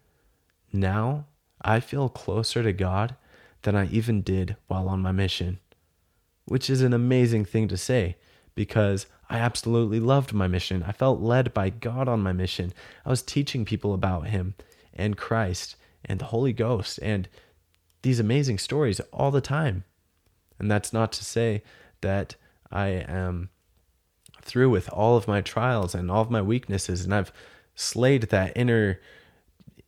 now 0.73 1.27
I 1.63 1.81
feel 1.81 2.09
closer 2.09 2.63
to 2.63 2.73
God 2.73 3.17
than 3.63 3.75
I 3.75 3.87
even 3.87 4.23
did 4.23 4.57
while 4.67 4.89
on 4.89 5.01
my 5.01 5.13
mission, 5.13 5.59
which 6.45 6.69
is 6.71 6.83
an 6.83 6.93
amazing 6.93 7.45
thing 7.45 7.69
to 7.69 7.77
say 7.77 8.17
because 8.55 9.07
I 9.29 9.39
absolutely 9.39 10.01
loved 10.01 10.33
my 10.33 10.47
mission. 10.47 10.83
I 10.83 10.93
felt 10.93 11.21
led 11.21 11.55
by 11.55 11.71
God 11.71 12.09
on 12.09 12.23
my 12.23 12.33
mission. 12.33 12.73
I 13.05 13.11
was 13.11 13.23
teaching 13.23 13.65
people 13.65 13.95
about 13.95 14.29
Him 14.29 14.55
and 14.93 15.17
Christ 15.17 15.77
and 16.05 16.19
the 16.19 16.27
Holy 16.27 16.53
Ghost 16.53 16.99
and 17.03 17.29
these 18.05 18.21
amazing 18.21 18.59
stories 18.59 19.01
all 19.13 19.31
the 19.31 19.41
time. 19.41 19.83
And 20.59 20.71
that's 20.71 20.93
not 20.93 21.11
to 21.13 21.25
say 21.25 21.63
that 22.01 22.37
I 22.71 22.89
am 22.89 23.51
through 24.43 24.71
with 24.71 24.89
all 24.91 25.17
of 25.17 25.27
my 25.27 25.41
trials 25.41 25.95
and 25.95 26.11
all 26.11 26.21
of 26.21 26.31
my 26.31 26.43
weaknesses 26.43 27.05
and 27.05 27.15
I've 27.15 27.33
slayed 27.75 28.25
that 28.25 28.53
inner 28.55 29.01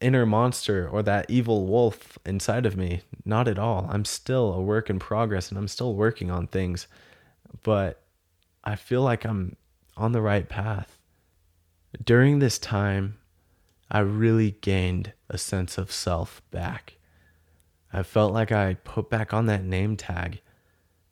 inner 0.01 0.27
monster 0.27 0.89
or 0.89 1.03
that 1.03 1.31
evil 1.31 1.67
wolf 1.67 2.19
inside 2.27 2.67
of 2.67 2.77
me. 2.77 3.03
Not 3.25 3.49
at 3.49 3.59
all. 3.59 3.87
I'm 3.91 4.05
still 4.05 4.53
a 4.53 4.61
work 4.61 4.91
in 4.91 4.99
progress 4.99 5.49
and 5.49 5.59
I'm 5.59 5.69
still 5.69 5.95
working 5.95 6.31
on 6.31 6.47
things. 6.47 6.87
But 7.63 8.03
I 8.65 8.77
feel 8.77 9.03
like 9.03 9.25
I'm 9.25 9.57
on 9.97 10.13
the 10.13 10.21
right 10.21 10.49
path. 10.49 10.99
During 12.05 12.39
this 12.41 12.59
time, 12.59 13.17
I 13.91 14.01
really 14.01 14.53
gained 14.61 15.13
a 15.31 15.39
sense 15.39 15.79
of 15.79 15.91
self 15.91 16.43
back. 16.51 16.97
I 17.97 18.03
felt 18.03 18.35
like 18.35 18.53
I 18.53 18.75
put 18.75 19.09
back 19.09 19.33
on 19.33 19.47
that 19.47 19.65
name 19.65 19.97
tag. 19.97 20.43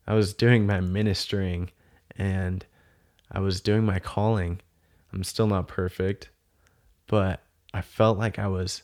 I 0.07 0.13
was 0.13 0.35
doing 0.35 0.67
my 0.67 0.81
ministering 0.81 1.71
and 2.15 2.67
I 3.33 3.41
was 3.41 3.63
doing 3.63 3.87
my 3.87 3.99
calling. 3.99 4.61
I'm 5.11 5.25
still 5.25 5.47
not 5.47 5.67
perfect, 5.67 6.29
but 7.07 7.41
I 7.73 7.81
felt 7.81 8.19
like 8.19 8.39
I 8.39 8.49
was 8.49 8.83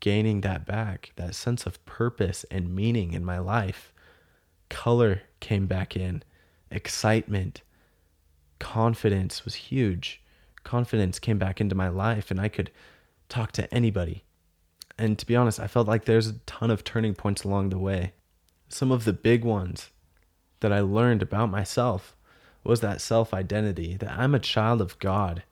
gaining 0.00 0.42
that 0.42 0.66
back, 0.66 1.12
that 1.16 1.34
sense 1.34 1.64
of 1.64 1.82
purpose 1.86 2.44
and 2.50 2.76
meaning 2.76 3.14
in 3.14 3.24
my 3.24 3.38
life. 3.38 3.94
Color 4.68 5.22
came 5.40 5.66
back 5.66 5.96
in, 5.96 6.22
excitement, 6.70 7.62
confidence 8.58 9.46
was 9.46 9.54
huge. 9.54 10.20
Confidence 10.62 11.18
came 11.18 11.38
back 11.38 11.58
into 11.58 11.74
my 11.74 11.88
life, 11.88 12.30
and 12.30 12.38
I 12.38 12.48
could 12.48 12.70
talk 13.30 13.50
to 13.52 13.72
anybody. 13.74 14.24
And 15.00 15.18
to 15.18 15.24
be 15.24 15.34
honest, 15.34 15.58
I 15.58 15.66
felt 15.66 15.88
like 15.88 16.04
there's 16.04 16.26
a 16.26 16.34
ton 16.44 16.70
of 16.70 16.84
turning 16.84 17.14
points 17.14 17.42
along 17.42 17.70
the 17.70 17.78
way. 17.78 18.12
Some 18.68 18.92
of 18.92 19.06
the 19.06 19.14
big 19.14 19.44
ones 19.44 19.88
that 20.60 20.74
I 20.74 20.80
learned 20.80 21.22
about 21.22 21.50
myself 21.50 22.14
was 22.64 22.80
that 22.80 23.00
self 23.00 23.32
identity 23.32 23.96
that 23.96 24.12
I'm 24.12 24.34
a 24.34 24.38
child 24.38 24.82
of 24.82 24.98
God. 24.98 25.42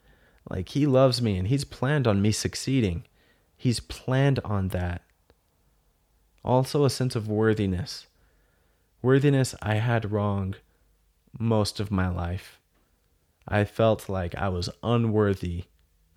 Like, 0.50 0.68
He 0.68 0.84
loves 0.86 1.22
me 1.22 1.38
and 1.38 1.48
He's 1.48 1.64
planned 1.64 2.06
on 2.06 2.20
me 2.20 2.30
succeeding. 2.30 3.04
He's 3.56 3.80
planned 3.80 4.38
on 4.44 4.68
that. 4.68 5.00
Also, 6.44 6.84
a 6.84 6.90
sense 6.90 7.16
of 7.16 7.26
worthiness. 7.26 8.06
Worthiness 9.00 9.54
I 9.62 9.76
had 9.76 10.12
wrong 10.12 10.56
most 11.38 11.80
of 11.80 11.90
my 11.90 12.10
life. 12.10 12.60
I 13.48 13.64
felt 13.64 14.10
like 14.10 14.34
I 14.34 14.50
was 14.50 14.68
unworthy 14.82 15.64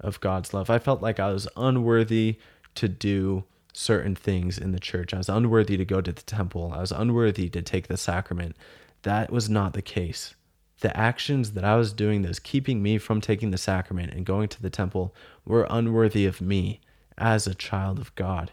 of 0.01 0.19
God's 0.19 0.53
love. 0.53 0.69
I 0.69 0.79
felt 0.79 1.01
like 1.01 1.17
I 1.17 1.31
was 1.31 1.47
unworthy 1.55 2.37
to 2.75 2.87
do 2.87 3.43
certain 3.73 4.15
things 4.15 4.57
in 4.57 4.71
the 4.71 4.79
church. 4.79 5.13
I 5.13 5.17
was 5.17 5.29
unworthy 5.29 5.77
to 5.77 5.85
go 5.85 6.01
to 6.01 6.11
the 6.11 6.21
temple. 6.21 6.71
I 6.73 6.81
was 6.81 6.91
unworthy 6.91 7.49
to 7.49 7.61
take 7.61 7.87
the 7.87 7.97
sacrament. 7.97 8.55
That 9.03 9.31
was 9.31 9.49
not 9.49 9.73
the 9.73 9.81
case 9.81 10.35
the 10.81 10.95
actions 10.97 11.51
that 11.51 11.63
I 11.63 11.75
was 11.75 11.93
doing 11.93 12.23
that 12.23 12.27
was 12.27 12.39
keeping 12.39 12.83
me 12.83 12.97
from 12.97 13.21
taking 13.21 13.51
the 13.51 13.57
sacrament 13.57 14.13
and 14.13 14.25
going 14.25 14.49
to 14.49 14.61
the 14.61 14.69
temple 14.69 15.15
were 15.45 15.67
unworthy 15.69 16.25
of 16.25 16.41
me 16.41 16.81
as 17.17 17.47
a 17.47 17.55
child 17.55 17.99
of 17.99 18.13
God. 18.15 18.51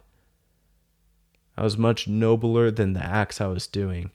I 1.57 1.64
was 1.64 1.76
much 1.76 2.07
nobler 2.07 2.70
than 2.70 2.92
the 2.92 3.04
acts 3.04 3.40
I 3.40 3.46
was 3.46 3.66
doing. 3.66 4.11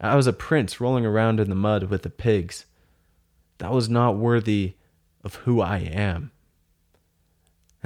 I 0.00 0.16
was 0.16 0.26
a 0.26 0.32
prince 0.32 0.80
rolling 0.80 1.06
around 1.06 1.40
in 1.40 1.48
the 1.48 1.54
mud 1.54 1.84
with 1.84 2.02
the 2.02 2.10
pigs. 2.10 2.66
That 3.58 3.72
was 3.72 3.88
not 3.88 4.16
worthy 4.16 4.74
of 5.24 5.36
who 5.36 5.60
I 5.60 5.78
am. 5.78 6.32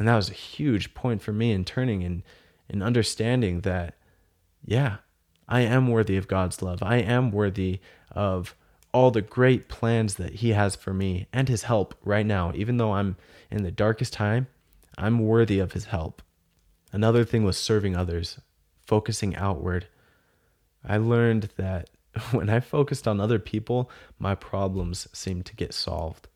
And 0.02 0.08
that 0.08 0.16
was 0.16 0.30
a 0.30 0.34
huge 0.34 0.94
point 0.94 1.22
for 1.22 1.32
me 1.32 1.52
in 1.52 1.64
turning 1.64 2.02
and 2.02 2.24
in 2.68 2.82
understanding 2.82 3.60
that, 3.60 3.94
yeah, 4.64 4.96
I 5.46 5.60
am 5.60 5.86
worthy 5.86 6.16
of 6.16 6.26
God's 6.26 6.60
love. 6.60 6.82
I 6.82 6.96
am 6.96 7.30
worthy 7.30 7.78
of 8.10 8.56
all 8.92 9.12
the 9.12 9.22
great 9.22 9.68
plans 9.68 10.16
that 10.16 10.34
He 10.34 10.54
has 10.54 10.74
for 10.74 10.92
me 10.92 11.28
and 11.32 11.48
His 11.48 11.62
help 11.62 11.94
right 12.04 12.26
now. 12.26 12.50
Even 12.52 12.78
though 12.78 12.94
I'm 12.94 13.14
in 13.48 13.62
the 13.62 13.70
darkest 13.70 14.12
time, 14.12 14.48
I'm 14.98 15.20
worthy 15.20 15.60
of 15.60 15.70
His 15.70 15.84
help. 15.84 16.20
Another 16.90 17.24
thing 17.24 17.44
was 17.44 17.56
serving 17.56 17.94
others, 17.94 18.40
focusing 18.84 19.36
outward. 19.36 19.86
I 20.84 20.96
learned 20.96 21.50
that 21.58 21.90
when 22.32 22.50
I 22.50 22.58
focused 22.58 23.06
on 23.06 23.20
other 23.20 23.38
people, 23.38 23.88
my 24.18 24.34
problems 24.34 25.06
seemed 25.12 25.46
to 25.46 25.54
get 25.54 25.72
solved. 25.72 26.26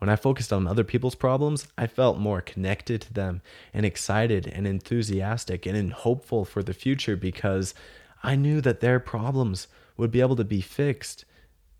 When 0.00 0.08
I 0.08 0.16
focused 0.16 0.50
on 0.50 0.66
other 0.66 0.82
people's 0.82 1.14
problems, 1.14 1.68
I 1.76 1.86
felt 1.86 2.18
more 2.18 2.40
connected 2.40 3.02
to 3.02 3.12
them 3.12 3.42
and 3.74 3.84
excited 3.84 4.46
and 4.46 4.66
enthusiastic 4.66 5.66
and 5.66 5.92
hopeful 5.92 6.46
for 6.46 6.62
the 6.62 6.72
future 6.72 7.16
because 7.16 7.74
I 8.22 8.34
knew 8.34 8.62
that 8.62 8.80
their 8.80 8.98
problems 8.98 9.68
would 9.98 10.10
be 10.10 10.22
able 10.22 10.36
to 10.36 10.44
be 10.44 10.62
fixed 10.62 11.26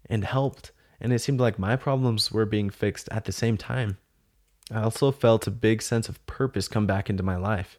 and 0.05 0.23
helped. 0.23 0.71
And 1.01 1.15
it 1.15 1.21
seemed 1.21 1.41
like 1.41 1.59
my 1.59 1.77
problems 1.77 2.31
were 2.31 2.45
being 2.45 2.69
fixed 2.69 3.09
at 3.11 3.25
the 3.25 3.33
same 3.33 3.57
time. 3.57 3.97
I 4.71 4.83
also 4.83 5.11
felt 5.13 5.47
a 5.47 5.51
big 5.51 5.81
sense 5.81 6.11
of 6.11 6.25
purpose 6.27 6.69
come 6.69 6.87
back 6.87 7.09
into 7.09 7.23
my 7.23 7.37
life. 7.37 7.79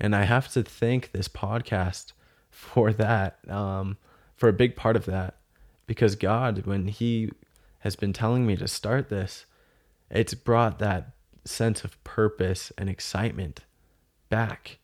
And 0.00 0.16
I 0.16 0.24
have 0.24 0.48
to 0.54 0.64
thank 0.64 1.12
this 1.12 1.28
podcast 1.28 2.12
for 2.50 2.92
that, 2.92 3.38
um, 3.48 3.98
for 4.34 4.48
a 4.48 4.52
big 4.52 4.74
part 4.74 4.96
of 4.96 5.06
that. 5.06 5.36
Because 5.86 6.16
God, 6.16 6.66
when 6.66 6.88
He 6.88 7.30
has 7.80 7.94
been 7.94 8.12
telling 8.12 8.44
me 8.44 8.56
to 8.56 8.66
start 8.66 9.10
this, 9.10 9.46
it's 10.10 10.34
brought 10.34 10.78
that 10.78 11.12
sense 11.44 11.84
of 11.84 12.02
purpose 12.04 12.72
and 12.76 12.88
excitement 12.88 13.60
back. 14.28 14.78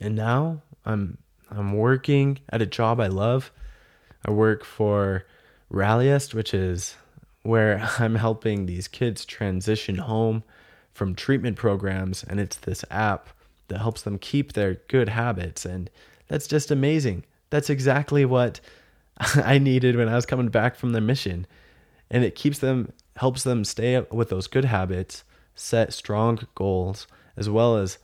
And 0.00 0.14
now 0.14 0.62
I'm 0.84 1.18
I'm 1.50 1.72
working 1.72 2.40
at 2.50 2.62
a 2.62 2.66
job 2.66 3.00
I 3.00 3.06
love. 3.06 3.50
I 4.24 4.30
work 4.30 4.64
for 4.64 5.24
Ralliest, 5.70 6.34
which 6.34 6.52
is 6.52 6.96
where 7.42 7.88
I'm 7.98 8.16
helping 8.16 8.66
these 8.66 8.88
kids 8.88 9.24
transition 9.24 9.96
home 9.96 10.44
from 10.92 11.14
treatment 11.14 11.56
programs. 11.56 12.24
And 12.24 12.40
it's 12.40 12.56
this 12.56 12.84
app 12.90 13.28
that 13.68 13.78
helps 13.78 14.02
them 14.02 14.18
keep 14.18 14.52
their 14.52 14.74
good 14.88 15.10
habits. 15.10 15.64
And 15.64 15.90
that's 16.26 16.46
just 16.46 16.70
amazing. 16.70 17.24
That's 17.50 17.70
exactly 17.70 18.24
what 18.24 18.60
I 19.18 19.58
needed 19.58 19.96
when 19.96 20.08
I 20.08 20.14
was 20.14 20.26
coming 20.26 20.48
back 20.48 20.76
from 20.76 20.92
the 20.92 21.00
mission. 21.00 21.46
And 22.10 22.24
it 22.24 22.34
keeps 22.34 22.58
them, 22.58 22.92
helps 23.18 23.42
them 23.42 23.64
stay 23.64 24.04
with 24.10 24.28
those 24.30 24.46
good 24.46 24.64
habits, 24.64 25.24
set 25.54 25.92
strong 25.92 26.46
goals, 26.54 27.06
as 27.36 27.48
well 27.48 27.76
as 27.76 27.98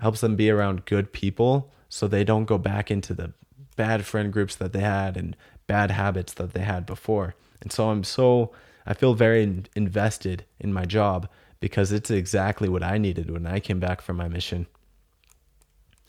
helps 0.00 0.20
them 0.20 0.36
be 0.36 0.50
around 0.50 0.84
good 0.84 1.12
people 1.12 1.72
so 1.88 2.06
they 2.06 2.24
don't 2.24 2.44
go 2.44 2.58
back 2.58 2.90
into 2.90 3.14
the 3.14 3.32
bad 3.76 4.04
friend 4.04 4.32
groups 4.32 4.54
that 4.56 4.72
they 4.72 4.80
had 4.80 5.16
and 5.16 5.36
bad 5.66 5.90
habits 5.90 6.34
that 6.34 6.52
they 6.52 6.60
had 6.60 6.84
before. 6.86 7.34
And 7.60 7.72
so 7.72 7.90
I'm 7.90 8.04
so, 8.04 8.52
I 8.86 8.94
feel 8.94 9.14
very 9.14 9.62
invested 9.74 10.44
in 10.60 10.72
my 10.72 10.84
job 10.84 11.28
because 11.60 11.92
it's 11.92 12.10
exactly 12.10 12.68
what 12.68 12.82
I 12.82 12.98
needed 12.98 13.30
when 13.30 13.46
I 13.46 13.60
came 13.60 13.80
back 13.80 14.02
from 14.02 14.16
my 14.16 14.28
mission. 14.28 14.66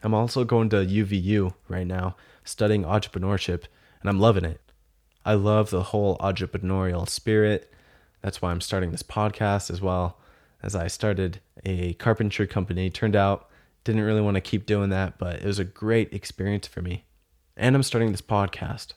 I'm 0.04 0.14
also 0.14 0.44
going 0.44 0.70
to 0.70 0.86
UVU 0.86 1.54
right 1.70 1.88
now, 1.88 2.16
studying 2.44 2.84
entrepreneurship, 2.84 3.64
and 4.02 4.10
I'm 4.10 4.20
loving 4.20 4.46
it. 4.46 4.60
I 5.24 5.34
love 5.34 5.70
the 5.70 5.84
whole 5.84 6.18
entrepreneurial 6.18 7.08
spirit. 7.08 7.72
That's 8.26 8.42
why 8.42 8.50
I'm 8.50 8.60
starting 8.60 8.90
this 8.90 9.04
podcast 9.04 9.70
as 9.70 9.84
well. 9.84 10.18
As 10.64 10.76
I 10.76 10.88
started 10.88 11.42
a 11.64 11.94
carpentry 11.94 12.48
company, 12.48 12.90
turned 12.90 13.16
out 13.16 13.52
didn't 13.84 14.02
really 14.02 14.20
want 14.20 14.34
to 14.34 14.42
keep 14.42 14.66
doing 14.66 14.90
that, 14.90 15.20
but 15.20 15.36
it 15.36 15.46
was 15.46 15.60
a 15.60 15.64
great 15.64 16.12
experience 16.12 16.66
for 16.66 16.82
me. 16.82 17.06
And 17.56 17.76
I'm 17.76 17.84
starting 17.84 18.12
this 18.12 18.24
podcast. 18.24 18.94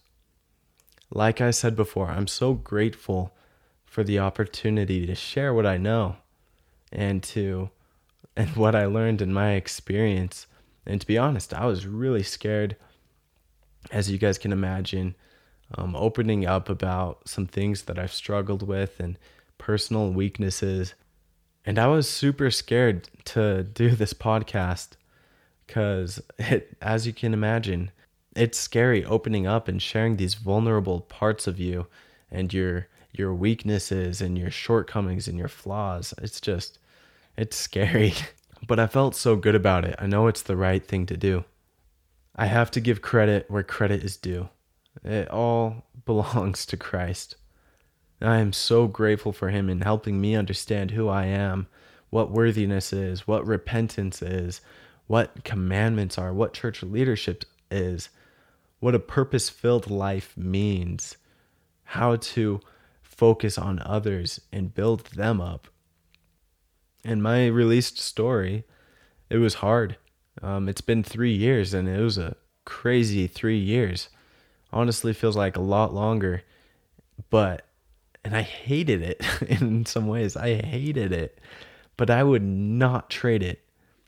Like 1.10 1.42
I 1.42 1.50
said 1.50 1.76
before, 1.76 2.08
I'm 2.08 2.26
so 2.26 2.54
grateful 2.54 3.36
for 3.84 4.02
the 4.02 4.18
opportunity 4.18 5.04
to 5.04 5.14
share 5.14 5.52
what 5.52 5.66
I 5.66 5.76
know 5.76 6.16
and 6.90 7.22
to 7.24 7.68
and 8.34 8.56
what 8.56 8.74
I 8.74 8.86
learned 8.86 9.20
in 9.20 9.30
my 9.30 9.52
experience. 9.52 10.46
And 10.86 11.02
to 11.02 11.06
be 11.06 11.18
honest, 11.18 11.52
I 11.52 11.66
was 11.66 11.86
really 11.86 12.22
scared, 12.22 12.76
as 13.90 14.10
you 14.10 14.16
guys 14.16 14.38
can 14.38 14.52
imagine, 14.52 15.16
um, 15.74 15.94
opening 15.94 16.46
up 16.46 16.68
about 16.68 17.28
some 17.28 17.46
things 17.46 17.82
that 17.82 17.98
I've 17.98 18.12
struggled 18.12 18.62
with 18.66 19.00
and 19.00 19.18
personal 19.58 20.10
weaknesses 20.10 20.94
and 21.68 21.78
I 21.78 21.86
was 21.88 22.08
super 22.08 22.50
scared 22.50 23.10
to 23.26 23.62
do 23.62 23.90
this 23.94 24.14
podcast 24.14 24.92
because 25.66 26.18
as 26.80 27.06
you 27.06 27.12
can 27.12 27.34
imagine, 27.34 27.90
it's 28.34 28.58
scary 28.58 29.04
opening 29.04 29.46
up 29.46 29.68
and 29.68 29.82
sharing 29.82 30.16
these 30.16 30.32
vulnerable 30.32 31.02
parts 31.02 31.46
of 31.46 31.60
you 31.60 31.86
and 32.30 32.54
your 32.54 32.88
your 33.12 33.34
weaknesses 33.34 34.22
and 34.22 34.38
your 34.38 34.50
shortcomings 34.50 35.28
and 35.28 35.36
your 35.36 35.48
flaws. 35.48 36.14
It's 36.22 36.40
just 36.40 36.78
it's 37.36 37.56
scary. 37.56 38.14
But 38.66 38.80
I 38.80 38.88
felt 38.88 39.14
so 39.14 39.36
good 39.36 39.54
about 39.54 39.84
it. 39.84 39.94
I 40.00 40.08
know 40.08 40.26
it's 40.26 40.42
the 40.42 40.56
right 40.56 40.84
thing 40.84 41.06
to 41.06 41.16
do. 41.16 41.44
I 42.34 42.46
have 42.46 42.72
to 42.72 42.80
give 42.80 43.00
credit 43.00 43.48
where 43.48 43.62
credit 43.62 44.02
is 44.02 44.16
due. 44.16 44.48
It 45.04 45.28
all 45.30 45.84
belongs 46.04 46.66
to 46.66 46.76
Christ. 46.76 47.36
I 48.20 48.38
am 48.38 48.52
so 48.52 48.88
grateful 48.88 49.32
for 49.32 49.50
him 49.50 49.68
in 49.68 49.82
helping 49.82 50.20
me 50.20 50.34
understand 50.34 50.90
who 50.90 51.08
I 51.08 51.26
am, 51.26 51.68
what 52.10 52.32
worthiness 52.32 52.92
is, 52.92 53.28
what 53.28 53.46
repentance 53.46 54.22
is, 54.22 54.60
what 55.06 55.44
commandments 55.44 56.18
are, 56.18 56.32
what 56.32 56.52
church 56.52 56.82
leadership 56.82 57.44
is, 57.70 58.08
what 58.80 58.94
a 58.94 59.00
purpose 59.00 59.48
filled 59.48 59.90
life 59.90 60.36
means, 60.36 61.16
how 61.84 62.16
to 62.16 62.60
focus 63.02 63.56
on 63.58 63.80
others 63.80 64.40
and 64.52 64.74
build 64.74 65.04
them 65.06 65.40
up. 65.40 65.68
In 67.04 67.22
my 67.22 67.46
released 67.46 67.98
story, 67.98 68.64
it 69.30 69.38
was 69.38 69.54
hard. 69.54 69.96
Um, 70.42 70.68
it's 70.68 70.80
been 70.80 71.02
three 71.02 71.32
years 71.32 71.74
and 71.74 71.88
it 71.88 72.00
was 72.00 72.18
a 72.18 72.36
crazy 72.64 73.26
three 73.26 73.58
years. 73.58 74.08
Honestly, 74.72 75.12
feels 75.12 75.36
like 75.36 75.56
a 75.56 75.62
lot 75.62 75.94
longer, 75.94 76.42
but 77.30 77.66
and 78.24 78.36
I 78.36 78.42
hated 78.42 79.02
it 79.02 79.22
in 79.60 79.86
some 79.86 80.06
ways. 80.06 80.36
I 80.36 80.54
hated 80.60 81.12
it, 81.12 81.38
but 81.96 82.10
I 82.10 82.22
would 82.22 82.42
not 82.42 83.10
trade 83.10 83.42
it. 83.42 83.60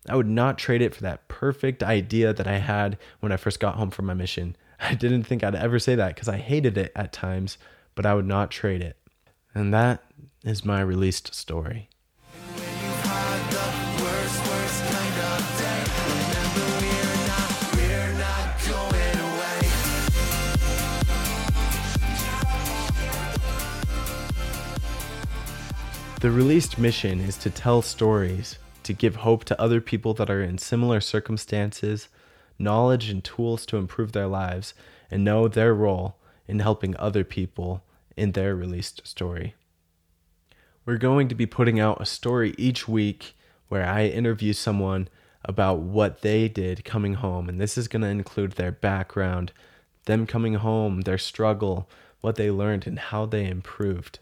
I 0.09 0.17
would 0.17 0.29
not 0.29 0.59
trade 0.59 0.83
it 0.83 0.95
for 0.95 1.03
that 1.03 1.29
perfect 1.29 1.83
idea 1.83 2.33
that 2.33 2.47
I 2.47 2.59
had 2.59 2.99
when 3.21 3.33
I 3.33 3.37
first 3.37 3.61
got 3.61 3.77
home 3.77 3.91
from 3.91 4.07
my 4.07 4.15
mission. 4.15 4.57
I 4.81 4.95
didn't 4.95 5.25
think 5.25 5.45
I'd 5.45 5.55
ever 5.55 5.79
say 5.79 5.95
that 5.95 6.15
because 6.15 6.29
I 6.29 6.39
hated 6.39 6.79
it 6.79 6.93
at 6.97 7.13
times, 7.13 7.59
but 7.95 8.07
I 8.07 8.15
would 8.15 8.27
not 8.27 8.51
trade 8.51 8.81
it. 8.81 8.97
And 9.55 9.75
that 9.75 10.03
is 10.43 10.65
my 10.65 10.81
released 10.81 11.35
story. 11.35 11.90
The 26.21 26.31
released 26.31 26.79
mission 26.79 27.19
is 27.19 27.39
to 27.39 27.49
tell 27.49 27.81
stories, 27.81 28.59
to 28.83 28.93
give 28.93 29.17
hope 29.17 29.43
to 29.47 29.59
other 29.59 29.81
people 29.81 30.13
that 30.15 30.29
are 30.29 30.43
in 30.43 30.59
similar 30.59 31.01
circumstances, 31.01 32.09
knowledge 32.59 33.09
and 33.09 33.25
tools 33.25 33.65
to 33.65 33.79
improve 33.79 34.13
their 34.13 34.27
lives, 34.27 34.75
and 35.11 35.25
know 35.25 35.49
their 35.49 35.73
role 35.73 36.19
in 36.47 36.59
helping 36.59 36.95
other 36.99 37.25
people 37.25 37.83
in 38.19 38.33
their 38.33 38.55
released 38.55 39.07
story. 39.07 39.55
We're 40.85 40.99
going 40.99 41.29
to 41.29 41.35
be 41.35 41.47
putting 41.47 41.81
out 41.81 42.03
a 42.03 42.07
story 42.07 42.55
each 42.59 42.87
week 42.87 43.35
where 43.69 43.87
I 43.87 44.05
interview 44.05 44.53
someone 44.53 45.09
about 45.47 45.79
what 45.79 46.21
they 46.21 46.49
did 46.49 46.85
coming 46.85 47.15
home, 47.15 47.49
and 47.49 47.59
this 47.59 47.79
is 47.79 47.89
going 47.89 48.03
to 48.03 48.09
include 48.09 48.53
their 48.53 48.73
background, 48.73 49.53
them 50.05 50.27
coming 50.27 50.57
home, 50.57 51.01
their 51.01 51.17
struggle, 51.17 51.89
what 52.21 52.37
they 52.37 52.51
learned, 52.51 52.87
and 52.87 52.99
how 52.99 53.25
they 53.25 53.47
improved. 53.47 54.19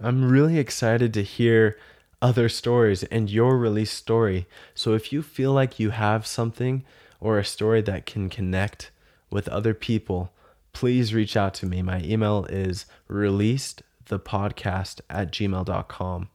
I'm 0.00 0.28
really 0.28 0.58
excited 0.58 1.14
to 1.14 1.22
hear 1.22 1.78
other 2.20 2.48
stories 2.48 3.04
and 3.04 3.30
your 3.30 3.56
release 3.56 3.92
story. 3.92 4.46
So 4.74 4.94
if 4.94 5.12
you 5.12 5.22
feel 5.22 5.52
like 5.52 5.78
you 5.78 5.90
have 5.90 6.26
something 6.26 6.84
or 7.20 7.38
a 7.38 7.44
story 7.44 7.80
that 7.82 8.06
can 8.06 8.28
connect 8.28 8.90
with 9.30 9.46
other 9.48 9.74
people, 9.74 10.32
please 10.72 11.14
reach 11.14 11.36
out 11.36 11.54
to 11.54 11.66
me. 11.66 11.82
My 11.82 12.00
email 12.02 12.46
is 12.46 12.86
releasedthepodcast 13.08 15.00
at 15.08 15.30
gmail.com. 15.30 16.28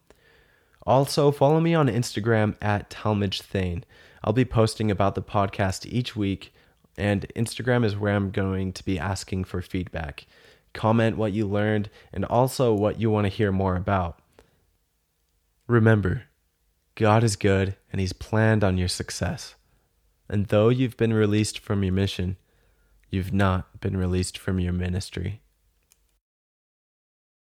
Also, 0.86 1.32
follow 1.32 1.60
me 1.60 1.76
on 1.76 1.88
Instagram 1.88 2.55
at 2.62 2.89
Talmage 2.89 3.41
Thane. 3.41 3.84
I'll 4.24 4.34
be 4.34 4.45
posting 4.45 4.89
about 4.89 5.16
the 5.16 5.22
podcast 5.22 5.86
each 5.86 6.16
week, 6.16 6.53
and 6.97 7.28
Instagram 7.36 7.86
is 7.86 7.95
where 7.95 8.16
I'm 8.16 8.32
going 8.32 8.74
to 8.74 8.84
be 8.84 8.97
asking 8.97 9.43
for 9.43 9.62
feedback 9.62 10.26
comment 10.74 11.17
what 11.17 11.34
you 11.34 11.47
learned, 11.47 11.89
and 12.13 12.26
also 12.26 12.74
what 12.74 12.99
you 12.99 13.09
want 13.09 13.26
to 13.26 13.30
hear 13.30 13.51
more 13.51 13.76
about. 13.76 14.20
Remember, 15.67 16.24
God 16.95 17.24
is 17.24 17.36
good 17.36 17.76
and 17.91 18.01
He's 18.01 18.13
planned 18.13 18.63
on 18.63 18.78
your 18.78 18.88
success. 18.88 19.55
And 20.28 20.47
though 20.47 20.70
you've 20.70 20.97
been 20.97 21.13
released 21.13 21.59
from 21.59 21.84
your 21.84 21.93
mission, 21.93 22.38
you've 23.09 23.34
not 23.34 23.80
been 23.82 23.97
released 23.97 24.38
from 24.38 24.59
your 24.59 24.74
ministry. 24.74 25.41